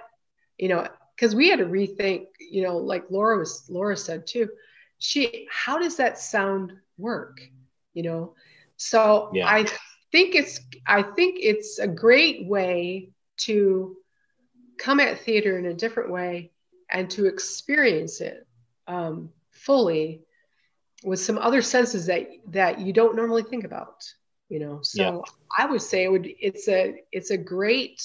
you 0.58 0.70
know 0.70 0.88
because 1.22 1.36
we 1.36 1.50
had 1.50 1.60
to 1.60 1.66
rethink 1.66 2.26
you 2.40 2.64
know 2.64 2.78
like 2.78 3.04
laura 3.12 3.38
was 3.38 3.66
laura 3.70 3.96
said 3.96 4.26
too 4.26 4.50
she 4.98 5.48
how 5.52 5.78
does 5.78 5.98
that 5.98 6.18
sound 6.18 6.74
work 6.98 7.42
you 7.94 8.04
know? 8.04 8.36
So 8.78 9.30
Yeah. 9.34 9.46
i 9.48 9.66
think 10.12 10.34
it's 10.36 10.60
i 10.88 11.04
think 11.04 11.38
it's 11.40 11.78
a 11.78 11.88
great 11.88 12.48
way 12.48 13.10
to 13.38 13.98
come 14.80 15.00
at 15.00 15.20
theater 15.20 15.60
in 15.60 15.66
a 15.66 15.74
different 15.74 16.10
way 16.10 16.52
and 16.90 17.10
to 17.12 17.28
experience 17.28 18.22
it 18.22 18.48
um, 18.88 19.30
fully 19.52 20.22
with 21.04 21.20
some 21.20 21.38
other 21.38 21.62
senses 21.62 22.08
that 22.08 22.30
that 22.48 22.80
you 22.80 22.94
don't 22.94 23.16
normally 23.16 23.44
think 23.44 23.64
about 23.64 24.04
you 24.50 24.60
know? 24.60 24.80
So 24.82 25.24
i 25.58 25.66
would 25.66 25.82
say 25.82 26.04
it 26.04 26.12
would 26.12 26.28
it's 26.40 26.68
a 26.68 26.96
it's 27.12 27.30
a 27.32 27.38
great 27.38 28.02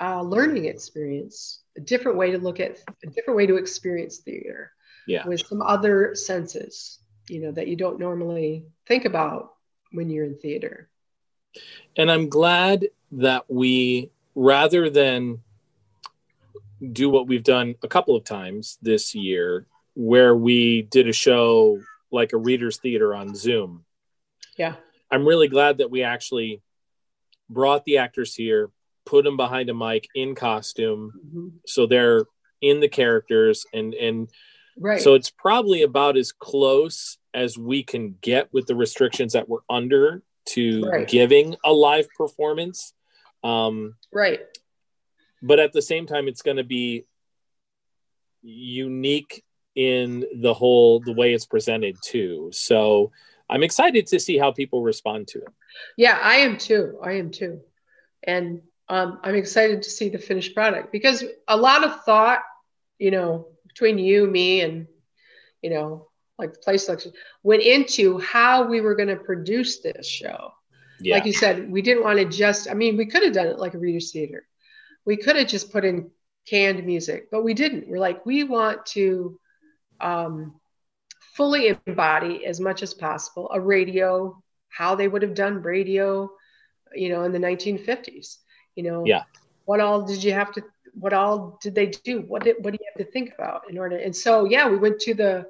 uh, 0.00 0.22
learning 0.22 0.64
experience, 0.64 1.60
a 1.76 1.80
different 1.80 2.18
way 2.18 2.30
to 2.30 2.38
look 2.38 2.60
at, 2.60 2.78
a 3.02 3.06
different 3.08 3.36
way 3.36 3.46
to 3.46 3.56
experience 3.56 4.18
theater 4.18 4.72
Yeah. 5.06 5.26
with 5.26 5.40
some 5.46 5.62
other 5.62 6.14
senses, 6.14 7.00
you 7.28 7.40
know, 7.40 7.52
that 7.52 7.68
you 7.68 7.76
don't 7.76 7.98
normally 7.98 8.66
think 8.86 9.04
about 9.04 9.54
when 9.92 10.10
you're 10.10 10.24
in 10.24 10.38
theater. 10.38 10.88
And 11.96 12.10
I'm 12.10 12.28
glad 12.28 12.88
that 13.12 13.44
we, 13.48 14.10
rather 14.34 14.90
than 14.90 15.42
do 16.92 17.08
what 17.08 17.26
we've 17.26 17.44
done 17.44 17.76
a 17.82 17.88
couple 17.88 18.16
of 18.16 18.24
times 18.24 18.78
this 18.82 19.14
year, 19.14 19.66
where 19.94 20.34
we 20.34 20.82
did 20.82 21.08
a 21.08 21.12
show 21.12 21.80
like 22.10 22.32
a 22.32 22.36
reader's 22.36 22.78
theater 22.78 23.14
on 23.14 23.34
Zoom. 23.34 23.84
Yeah. 24.56 24.74
I'm 25.10 25.26
really 25.26 25.48
glad 25.48 25.78
that 25.78 25.90
we 25.90 26.02
actually 26.02 26.62
brought 27.48 27.84
the 27.84 27.98
actors 27.98 28.34
here, 28.34 28.70
put 29.06 29.24
them 29.24 29.36
behind 29.36 29.68
a 29.70 29.74
mic 29.74 30.08
in 30.14 30.34
costume, 30.34 31.12
Mhm. 31.26 31.52
so 31.66 31.86
they're 31.86 32.24
in 32.60 32.80
the 32.80 32.88
characters, 32.88 33.66
and 33.72 33.94
and 33.94 34.30
Right. 34.76 35.00
so 35.00 35.14
it's 35.14 35.30
probably 35.30 35.82
about 35.82 36.16
as 36.16 36.32
close 36.32 37.18
as 37.32 37.56
we 37.58 37.82
can 37.82 38.16
get 38.20 38.52
with 38.52 38.66
the 38.66 38.74
restrictions 38.74 39.32
that 39.34 39.48
we're 39.48 39.60
under 39.68 40.22
to 40.46 40.82
Right. 40.82 41.08
giving 41.08 41.56
a 41.64 41.72
live 41.72 42.08
performance. 42.16 42.94
Um, 43.42 43.96
right. 44.12 44.40
but 45.42 45.60
at 45.60 45.72
the 45.72 45.82
same 45.82 46.06
time, 46.06 46.26
it's 46.28 46.40
going 46.42 46.56
to 46.56 46.64
be 46.64 47.04
unique 48.42 49.44
in 49.74 50.24
the 50.34 50.54
whole 50.54 51.00
the 51.00 51.12
way 51.12 51.34
it's 51.34 51.46
presented 51.46 51.96
too. 52.02 52.48
So 52.52 53.12
I'm 53.50 53.62
excited 53.62 54.06
to 54.08 54.20
see 54.20 54.38
how 54.38 54.52
people 54.52 54.82
respond 54.82 55.28
to 55.28 55.38
it. 55.40 55.48
Yeah, 55.96 56.18
I 56.22 56.36
am 56.36 56.56
too. 56.56 56.98
I 57.02 57.12
am 57.14 57.30
too. 57.30 57.60
And 58.22 58.62
um, 58.88 59.20
I'm 59.22 59.34
excited 59.34 59.82
to 59.82 59.90
see 59.90 60.08
the 60.08 60.18
finished 60.18 60.54
product 60.54 60.92
because 60.92 61.24
a 61.48 61.56
lot 61.56 61.84
of 61.84 62.04
thought, 62.04 62.40
you 62.98 63.10
know, 63.10 63.48
between 63.66 63.98
you, 63.98 64.26
me, 64.26 64.60
and, 64.60 64.86
you 65.62 65.70
know, 65.70 66.08
like 66.38 66.52
the 66.52 66.58
play 66.58 66.76
selection 66.76 67.12
went 67.42 67.62
into 67.62 68.18
how 68.18 68.64
we 68.64 68.80
were 68.80 68.94
going 68.94 69.08
to 69.08 69.16
produce 69.16 69.80
this 69.80 70.06
show. 70.06 70.52
Yeah, 71.00 71.14
Like 71.14 71.26
you 71.26 71.32
said, 71.32 71.70
we 71.70 71.82
didn't 71.82 72.04
want 72.04 72.18
to 72.18 72.24
just, 72.24 72.70
I 72.70 72.74
mean, 72.74 72.96
we 72.96 73.06
could 73.06 73.22
have 73.22 73.32
done 73.32 73.46
it 73.48 73.58
like 73.58 73.74
a 73.74 73.78
reader's 73.78 74.12
theater. 74.12 74.46
We 75.04 75.16
could 75.16 75.36
have 75.36 75.48
just 75.48 75.72
put 75.72 75.84
in 75.84 76.10
canned 76.48 76.84
music, 76.84 77.28
but 77.30 77.42
we 77.42 77.54
didn't. 77.54 77.88
We're 77.88 77.98
like, 77.98 78.24
we 78.26 78.44
want 78.44 78.86
to 78.86 79.38
um, 80.00 80.60
fully 81.34 81.76
embody 81.86 82.46
as 82.46 82.60
much 82.60 82.82
as 82.82 82.94
possible 82.94 83.50
a 83.52 83.60
radio, 83.60 84.42
how 84.68 84.94
they 84.94 85.08
would 85.08 85.22
have 85.22 85.34
done 85.34 85.62
radio, 85.62 86.30
you 86.94 87.08
know, 87.08 87.24
in 87.24 87.32
the 87.32 87.38
1950s. 87.38 88.38
You 88.74 88.82
know, 88.84 89.04
Yeah. 89.06 89.24
what 89.64 89.80
all 89.80 90.02
did 90.02 90.22
you 90.22 90.32
have 90.32 90.52
to, 90.52 90.62
what 90.94 91.12
all 91.12 91.58
did 91.62 91.74
they 91.74 91.86
do? 91.86 92.20
What 92.22 92.44
did, 92.44 92.56
what 92.60 92.72
do 92.72 92.78
you 92.80 92.88
have 92.94 93.06
to 93.06 93.10
think 93.10 93.32
about 93.34 93.70
in 93.70 93.78
order? 93.78 93.96
And 93.96 94.14
so, 94.14 94.44
yeah, 94.44 94.68
we 94.68 94.76
went 94.76 95.00
to 95.00 95.14
the, 95.14 95.46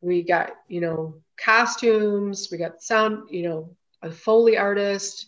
we 0.00 0.22
got, 0.22 0.52
you 0.68 0.80
know, 0.80 1.14
costumes, 1.36 2.48
we 2.50 2.58
got 2.58 2.82
sound, 2.82 3.28
you 3.30 3.42
know, 3.48 3.76
a 4.02 4.10
Foley 4.10 4.56
artist, 4.56 5.26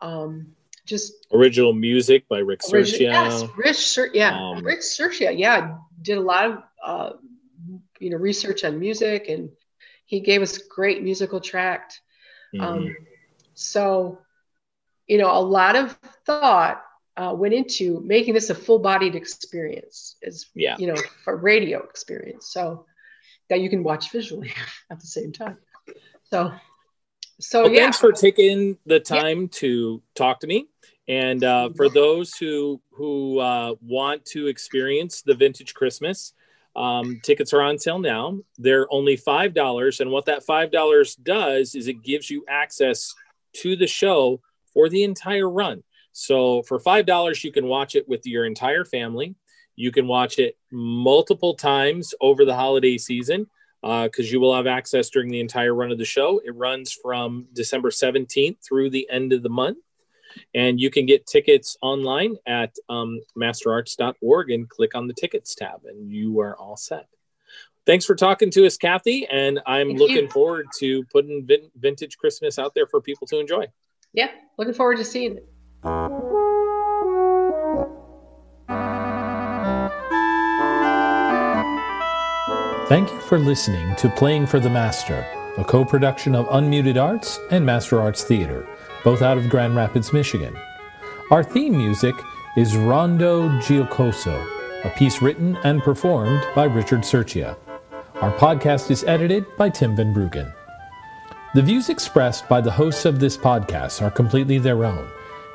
um, 0.00 0.54
just 0.84 1.26
original 1.32 1.72
music 1.72 2.28
by 2.28 2.38
Rick 2.38 2.60
Origi- 2.60 3.00
Yes, 3.00 3.44
Rich, 3.56 3.76
Ser- 3.76 4.10
yeah, 4.12 4.36
Um, 4.36 4.64
Rich 4.64 4.82
Sercia, 4.82 5.32
yeah, 5.32 5.78
did 6.02 6.18
a 6.18 6.20
lot 6.20 6.50
of 6.50 6.62
uh, 6.84 7.12
you 8.00 8.10
know 8.10 8.16
research 8.16 8.64
on 8.64 8.80
music, 8.80 9.28
and 9.28 9.48
he 10.06 10.18
gave 10.20 10.42
us 10.42 10.58
great 10.58 11.02
musical 11.02 11.40
tract. 11.40 12.00
Mhm. 12.52 12.60
Um, 12.62 12.96
so, 13.54 14.18
you 15.06 15.18
know, 15.18 15.30
a 15.30 15.40
lot 15.40 15.76
of 15.76 15.98
thought 16.26 16.82
uh, 17.16 17.34
went 17.36 17.54
into 17.54 18.00
making 18.00 18.34
this 18.34 18.50
a 18.50 18.54
full-bodied 18.54 19.14
experience, 19.14 20.16
is 20.22 20.46
yeah, 20.54 20.76
you 20.78 20.86
know, 20.86 20.96
for 21.24 21.36
radio 21.36 21.82
experience, 21.82 22.48
so 22.48 22.86
that 23.50 23.60
you 23.60 23.68
can 23.68 23.82
watch 23.82 24.10
visually 24.10 24.52
at 24.90 25.00
the 25.00 25.06
same 25.06 25.32
time. 25.32 25.58
So, 26.30 26.52
so 27.40 27.62
well, 27.62 27.72
yeah, 27.72 27.80
thanks 27.80 27.98
for 27.98 28.12
taking 28.12 28.78
the 28.86 29.00
time 29.00 29.48
to 29.48 30.02
talk 30.14 30.40
to 30.40 30.46
me. 30.46 30.68
And 31.08 31.42
uh, 31.42 31.70
for 31.70 31.88
those 31.88 32.34
who 32.34 32.80
who 32.92 33.38
uh, 33.40 33.74
want 33.82 34.24
to 34.26 34.46
experience 34.46 35.22
the 35.22 35.34
vintage 35.34 35.74
Christmas, 35.74 36.32
um, 36.76 37.20
tickets 37.22 37.52
are 37.52 37.60
on 37.60 37.78
sale 37.78 37.98
now. 37.98 38.38
They're 38.56 38.86
only 38.90 39.16
five 39.16 39.52
dollars, 39.52 40.00
and 40.00 40.10
what 40.10 40.26
that 40.26 40.44
five 40.44 40.70
dollars 40.70 41.16
does 41.16 41.74
is 41.74 41.88
it 41.88 42.02
gives 42.02 42.30
you 42.30 42.44
access 42.48 43.12
to 43.56 43.76
the 43.76 43.86
show 43.86 44.40
for 44.72 44.88
the 44.88 45.02
entire 45.02 45.48
run. 45.48 45.82
So 46.12 46.62
for 46.62 46.78
five 46.78 47.06
dollars, 47.06 47.42
you 47.42 47.52
can 47.52 47.66
watch 47.66 47.94
it 47.94 48.08
with 48.08 48.26
your 48.26 48.44
entire 48.44 48.84
family. 48.84 49.34
You 49.76 49.90
can 49.90 50.06
watch 50.06 50.38
it 50.38 50.56
multiple 50.70 51.54
times 51.54 52.14
over 52.20 52.44
the 52.44 52.54
holiday 52.54 52.98
season 52.98 53.46
because 53.82 54.30
you 54.30 54.38
will 54.38 54.54
have 54.54 54.66
access 54.66 55.10
during 55.10 55.30
the 55.30 55.40
entire 55.40 55.74
run 55.74 55.90
of 55.90 55.98
the 55.98 56.04
show. 56.04 56.40
It 56.44 56.54
runs 56.54 56.92
from 56.92 57.46
December 57.52 57.90
17th 57.90 58.58
through 58.62 58.90
the 58.90 59.08
end 59.10 59.32
of 59.32 59.42
the 59.42 59.48
month. 59.48 59.78
And 60.54 60.80
you 60.80 60.90
can 60.90 61.04
get 61.04 61.26
tickets 61.26 61.76
online 61.82 62.36
at 62.46 62.74
um, 62.88 63.20
masterarts.org 63.36 64.50
and 64.50 64.68
click 64.68 64.94
on 64.94 65.06
the 65.06 65.12
tickets 65.12 65.54
tab, 65.54 65.82
and 65.84 66.10
you 66.10 66.40
are 66.40 66.56
all 66.56 66.76
set. 66.76 67.06
Thanks 67.84 68.04
for 68.04 68.14
talking 68.14 68.50
to 68.52 68.64
us, 68.64 68.76
Kathy. 68.76 69.26
And 69.26 69.60
I'm 69.66 69.88
Thank 69.88 69.98
looking 69.98 70.16
you. 70.16 70.30
forward 70.30 70.68
to 70.78 71.04
putting 71.12 71.44
vin- 71.44 71.70
vintage 71.76 72.16
Christmas 72.16 72.58
out 72.58 72.74
there 72.74 72.86
for 72.86 73.00
people 73.00 73.26
to 73.26 73.40
enjoy. 73.40 73.66
Yeah, 74.12 74.28
looking 74.58 74.74
forward 74.74 74.98
to 74.98 75.04
seeing 75.04 75.36
it. 75.36 75.48
Thank 82.88 83.10
you 83.10 83.20
for 83.20 83.38
listening 83.38 83.96
to 83.96 84.10
Playing 84.10 84.46
for 84.46 84.60
the 84.60 84.68
Master, 84.68 85.26
a 85.56 85.64
co 85.64 85.84
production 85.84 86.34
of 86.34 86.46
Unmuted 86.48 87.02
Arts 87.02 87.40
and 87.50 87.64
Master 87.64 88.00
Arts 88.00 88.22
Theater, 88.22 88.68
both 89.02 89.22
out 89.22 89.38
of 89.38 89.48
Grand 89.48 89.74
Rapids, 89.74 90.12
Michigan. 90.12 90.54
Our 91.30 91.42
theme 91.42 91.74
music 91.74 92.14
is 92.56 92.76
Rondo 92.76 93.48
Giocoso, 93.60 94.84
a 94.84 94.90
piece 94.90 95.22
written 95.22 95.56
and 95.64 95.82
performed 95.82 96.44
by 96.54 96.64
Richard 96.64 97.02
Sercia. 97.04 97.56
Our 98.16 98.32
podcast 98.36 98.90
is 98.90 99.04
edited 99.04 99.46
by 99.56 99.70
Tim 99.70 99.96
Van 99.96 100.12
Bruggen. 100.12 100.52
The 101.54 101.62
views 101.62 101.90
expressed 101.90 102.48
by 102.48 102.62
the 102.62 102.70
hosts 102.70 103.04
of 103.04 103.20
this 103.20 103.36
podcast 103.36 104.00
are 104.00 104.10
completely 104.10 104.56
their 104.56 104.84
own 104.86 105.06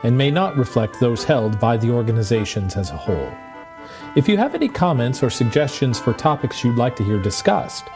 and 0.04 0.16
may 0.16 0.30
not 0.30 0.56
reflect 0.56 1.00
those 1.00 1.24
held 1.24 1.60
by 1.60 1.76
the 1.76 1.90
organizations 1.90 2.76
as 2.76 2.92
a 2.92 2.98
whole. 2.98 3.34
If 4.16 4.30
you 4.30 4.38
have 4.38 4.54
any 4.54 4.68
comments 4.68 5.24
or 5.24 5.32
suggestions 5.32 6.00
for 6.00 6.14
topics 6.14 6.64
you'd 6.64 6.78
like 6.78 6.96
to 6.98 7.04
hear 7.04 7.20
discussed, 7.20 7.88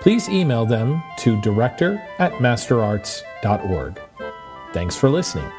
please 0.00 0.26
email 0.30 0.64
them 0.64 1.02
to 1.18 1.38
director 1.42 2.02
at 2.18 2.32
masterarts.org. 2.34 4.00
Thanks 4.72 4.96
for 4.96 5.10
listening. 5.10 5.50